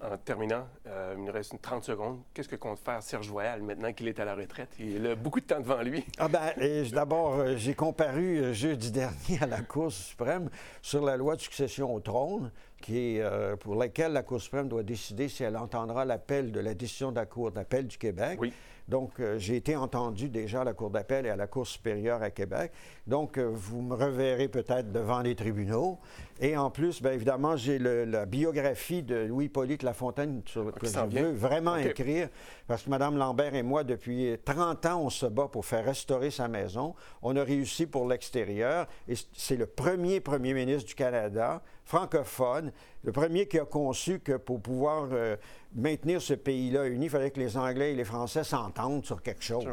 En 0.00 0.16
terminant, 0.16 0.66
euh, 0.86 1.14
il 1.16 1.24
nous 1.24 1.32
reste 1.32 1.52
une 1.52 1.58
30 1.58 1.82
secondes. 1.82 2.20
Qu'est-ce 2.32 2.48
que 2.48 2.56
compte 2.56 2.78
faire 2.78 3.02
Serge 3.02 3.28
Voyal 3.28 3.62
maintenant 3.62 3.92
qu'il 3.92 4.06
est 4.06 4.20
à 4.20 4.24
la 4.24 4.36
retraite? 4.36 4.68
Il 4.78 5.04
a 5.06 5.16
beaucoup 5.16 5.40
de 5.40 5.46
temps 5.46 5.58
devant 5.58 5.82
lui. 5.82 6.04
Ah 6.18 6.28
ben, 6.28 6.52
d'abord, 6.92 7.34
euh, 7.34 7.56
j'ai 7.56 7.74
comparu 7.74 8.38
euh, 8.38 8.52
jeudi 8.52 8.90
dernier 8.92 9.40
à 9.40 9.46
la 9.46 9.60
Cour 9.60 9.90
suprême 9.90 10.50
sur 10.82 11.04
la 11.04 11.16
loi 11.16 11.34
de 11.34 11.40
succession 11.40 11.92
au 11.92 11.98
trône, 11.98 12.52
qui 12.80 13.16
est, 13.16 13.56
pour 13.58 13.74
laquelle 13.74 14.12
la 14.12 14.22
Cour 14.22 14.40
suprême 14.40 14.68
doit 14.68 14.84
décider 14.84 15.28
si 15.28 15.42
elle 15.42 15.56
entendra 15.56 16.04
l'appel 16.04 16.52
de 16.52 16.60
la 16.60 16.74
décision 16.74 17.10
de 17.10 17.16
la 17.16 17.26
Cour 17.26 17.50
d'appel 17.50 17.88
du 17.88 17.98
Québec. 17.98 18.38
Oui. 18.40 18.52
Donc, 18.88 19.20
euh, 19.20 19.38
j'ai 19.38 19.56
été 19.56 19.76
entendu 19.76 20.30
déjà 20.30 20.62
à 20.62 20.64
la 20.64 20.72
Cour 20.72 20.90
d'appel 20.90 21.26
et 21.26 21.30
à 21.30 21.36
la 21.36 21.46
Cour 21.46 21.66
supérieure 21.66 22.22
à 22.22 22.30
Québec. 22.30 22.72
Donc, 23.06 23.36
euh, 23.36 23.50
vous 23.52 23.82
me 23.82 23.94
reverrez 23.94 24.48
peut-être 24.48 24.90
devant 24.90 25.20
les 25.20 25.34
tribunaux. 25.34 25.98
Et 26.40 26.56
en 26.56 26.70
plus, 26.70 27.02
bien 27.02 27.12
évidemment, 27.12 27.56
j'ai 27.56 27.78
la 27.78 28.24
biographie 28.24 29.02
de 29.02 29.26
Louis-Polyte 29.26 29.82
Lafontaine 29.82 30.40
sur, 30.46 30.72
que 30.72 30.86
je 30.86 30.98
veux 31.20 31.32
vraiment 31.32 31.76
écrire. 31.76 32.28
Parce 32.66 32.84
que 32.84 32.90
Mme 32.90 33.16
Lambert 33.16 33.54
et 33.54 33.62
moi, 33.62 33.84
depuis 33.84 34.36
30 34.44 34.86
ans, 34.86 35.02
on 35.02 35.10
se 35.10 35.26
bat 35.26 35.48
pour 35.48 35.66
faire 35.66 35.84
restaurer 35.84 36.30
sa 36.30 36.48
maison. 36.48 36.94
On 37.22 37.36
a 37.36 37.42
réussi 37.42 37.86
pour 37.86 38.06
l'extérieur. 38.06 38.86
Et 39.08 39.14
c'est 39.34 39.56
le 39.56 39.66
premier 39.66 40.20
premier 40.20 40.54
ministre 40.54 40.88
du 40.88 40.94
Canada, 40.94 41.60
francophone, 41.88 42.70
le 43.02 43.12
premier 43.12 43.48
qui 43.48 43.58
a 43.58 43.64
conçu 43.64 44.20
que 44.20 44.36
pour 44.36 44.60
pouvoir 44.60 45.08
euh, 45.10 45.36
maintenir 45.74 46.20
ce 46.20 46.34
pays-là 46.34 46.86
uni, 46.86 47.06
il 47.06 47.10
fallait 47.10 47.30
que 47.30 47.40
les 47.40 47.56
Anglais 47.56 47.92
et 47.92 47.96
les 47.96 48.04
Français 48.04 48.44
s'entendent 48.44 49.06
sur 49.06 49.22
quelque 49.22 49.42
chose. 49.42 49.64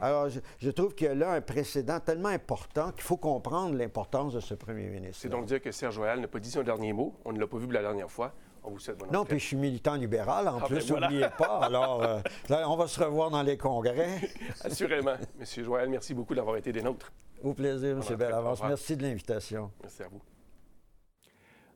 Alors, 0.00 0.28
je, 0.28 0.70
trouve 0.70 0.96
qu'il 0.96 1.06
y 1.06 1.10
a 1.10 1.14
là 1.14 1.30
un 1.30 1.40
précédent 1.40 2.00
tellement 2.00 2.30
important 2.30 2.90
qu'il 2.90 3.04
faut 3.04 3.16
comprendre 3.16 3.76
l'importance 3.76 4.32
de 4.32 4.40
ce 4.40 4.54
premier 4.54 4.88
ministre. 4.88 5.18
C'est 5.22 5.28
donc 5.28 5.46
dire 5.46 5.62
que 5.62 5.70
Serge 5.70 5.96
Royal 5.96 6.20
n'a 6.20 6.26
pas 6.26 6.40
dit 6.40 6.50
son 6.50 6.64
dernier 6.64 6.92
mot. 6.92 7.14
On 7.24 7.32
ne 7.32 7.38
l'a 7.38 7.46
pas 7.46 7.58
vu 7.58 7.70
la 7.70 7.82
dernière 7.82 8.10
fois. 8.10 8.34
On 8.64 8.70
vous 8.72 8.80
souhaite 8.80 8.98
bonne 8.98 9.12
Non, 9.12 9.24
puis 9.24 9.38
je 9.38 9.44
suis 9.44 9.56
militant 9.56 9.94
libéral 9.94 10.48
en 10.48 10.58
ah, 10.60 10.66
plus, 10.66 10.90
ben 10.90 11.00
n'oubliez 11.00 11.28
pas. 11.38 11.60
Alors, 11.62 12.02
euh, 12.02 12.20
on 12.66 12.76
va 12.76 12.88
se 12.88 13.00
revoir 13.00 13.30
dans 13.30 13.42
les 13.42 13.56
congrès. 13.56 14.28
Assurément. 14.64 15.14
Monsieur 15.38 15.62
Joël, 15.62 15.88
merci 15.88 16.14
beaucoup 16.14 16.34
d'avoir 16.34 16.56
été 16.56 16.72
des 16.72 16.82
nôtres. 16.82 17.12
Au 17.44 17.54
plaisir, 17.54 17.90
M. 17.90 18.16
Bellavance. 18.16 18.60
Merci 18.64 18.96
de 18.96 19.04
l'invitation. 19.04 19.70
Merci 19.82 20.02
à 20.02 20.08
vous. 20.08 20.20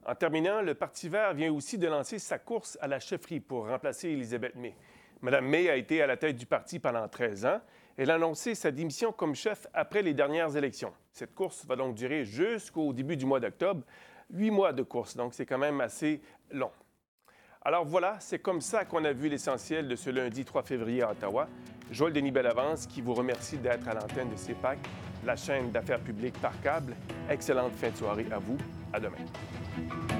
En 0.06 0.14
terminant, 0.14 0.60
le 0.60 0.74
Parti 0.74 1.08
vert 1.08 1.32
vient 1.32 1.50
aussi 1.52 1.78
de 1.78 1.86
lancer 1.86 2.18
sa 2.18 2.38
course 2.38 2.76
à 2.82 2.88
la 2.88 3.00
chefferie 3.00 3.40
pour 3.40 3.68
remplacer 3.68 4.10
Elisabeth 4.10 4.54
May. 4.54 4.74
Mme 5.22 5.46
May 5.46 5.70
a 5.70 5.76
été 5.76 6.02
à 6.02 6.06
la 6.06 6.18
tête 6.18 6.36
du 6.36 6.44
parti 6.44 6.78
pendant 6.78 7.08
13 7.08 7.46
ans. 7.46 7.60
Elle 7.96 8.10
a 8.10 8.16
annoncé 8.16 8.54
sa 8.54 8.70
démission 8.70 9.12
comme 9.12 9.34
chef 9.34 9.66
après 9.72 10.02
les 10.02 10.12
dernières 10.12 10.54
élections. 10.56 10.92
Cette 11.10 11.34
course 11.34 11.64
va 11.64 11.76
donc 11.76 11.94
durer 11.94 12.26
jusqu'au 12.26 12.92
début 12.92 13.16
du 13.16 13.24
mois 13.24 13.40
d'octobre. 13.40 13.82
Huit 14.30 14.50
mois 14.50 14.74
de 14.74 14.82
course, 14.82 15.16
donc 15.16 15.32
c'est 15.32 15.46
quand 15.46 15.56
même 15.56 15.80
assez 15.80 16.20
long. 16.50 16.70
Alors 17.62 17.86
voilà, 17.86 18.16
c'est 18.20 18.40
comme 18.40 18.60
ça 18.60 18.84
qu'on 18.84 19.04
a 19.06 19.12
vu 19.12 19.30
l'essentiel 19.30 19.88
de 19.88 19.96
ce 19.96 20.10
lundi 20.10 20.44
3 20.44 20.62
février 20.64 21.00
à 21.00 21.12
Ottawa. 21.12 21.48
Joël 21.90 22.12
Denis 22.12 22.30
Bellavance 22.30 22.86
qui 22.86 23.00
vous 23.00 23.14
remercie 23.14 23.56
d'être 23.56 23.88
à 23.88 23.94
l'antenne 23.94 24.28
de 24.28 24.36
CEPAC, 24.36 24.78
la 25.24 25.36
chaîne 25.36 25.70
d'affaires 25.70 26.00
publiques 26.00 26.38
par 26.42 26.60
câble. 26.60 26.94
Excellente 27.30 27.72
fin 27.72 27.88
de 27.88 27.96
soirée 27.96 28.26
à 28.30 28.38
vous. 28.38 28.58
À 28.92 29.00
demain. 29.00 29.16
Thank 29.74 29.92
you. 29.92 30.13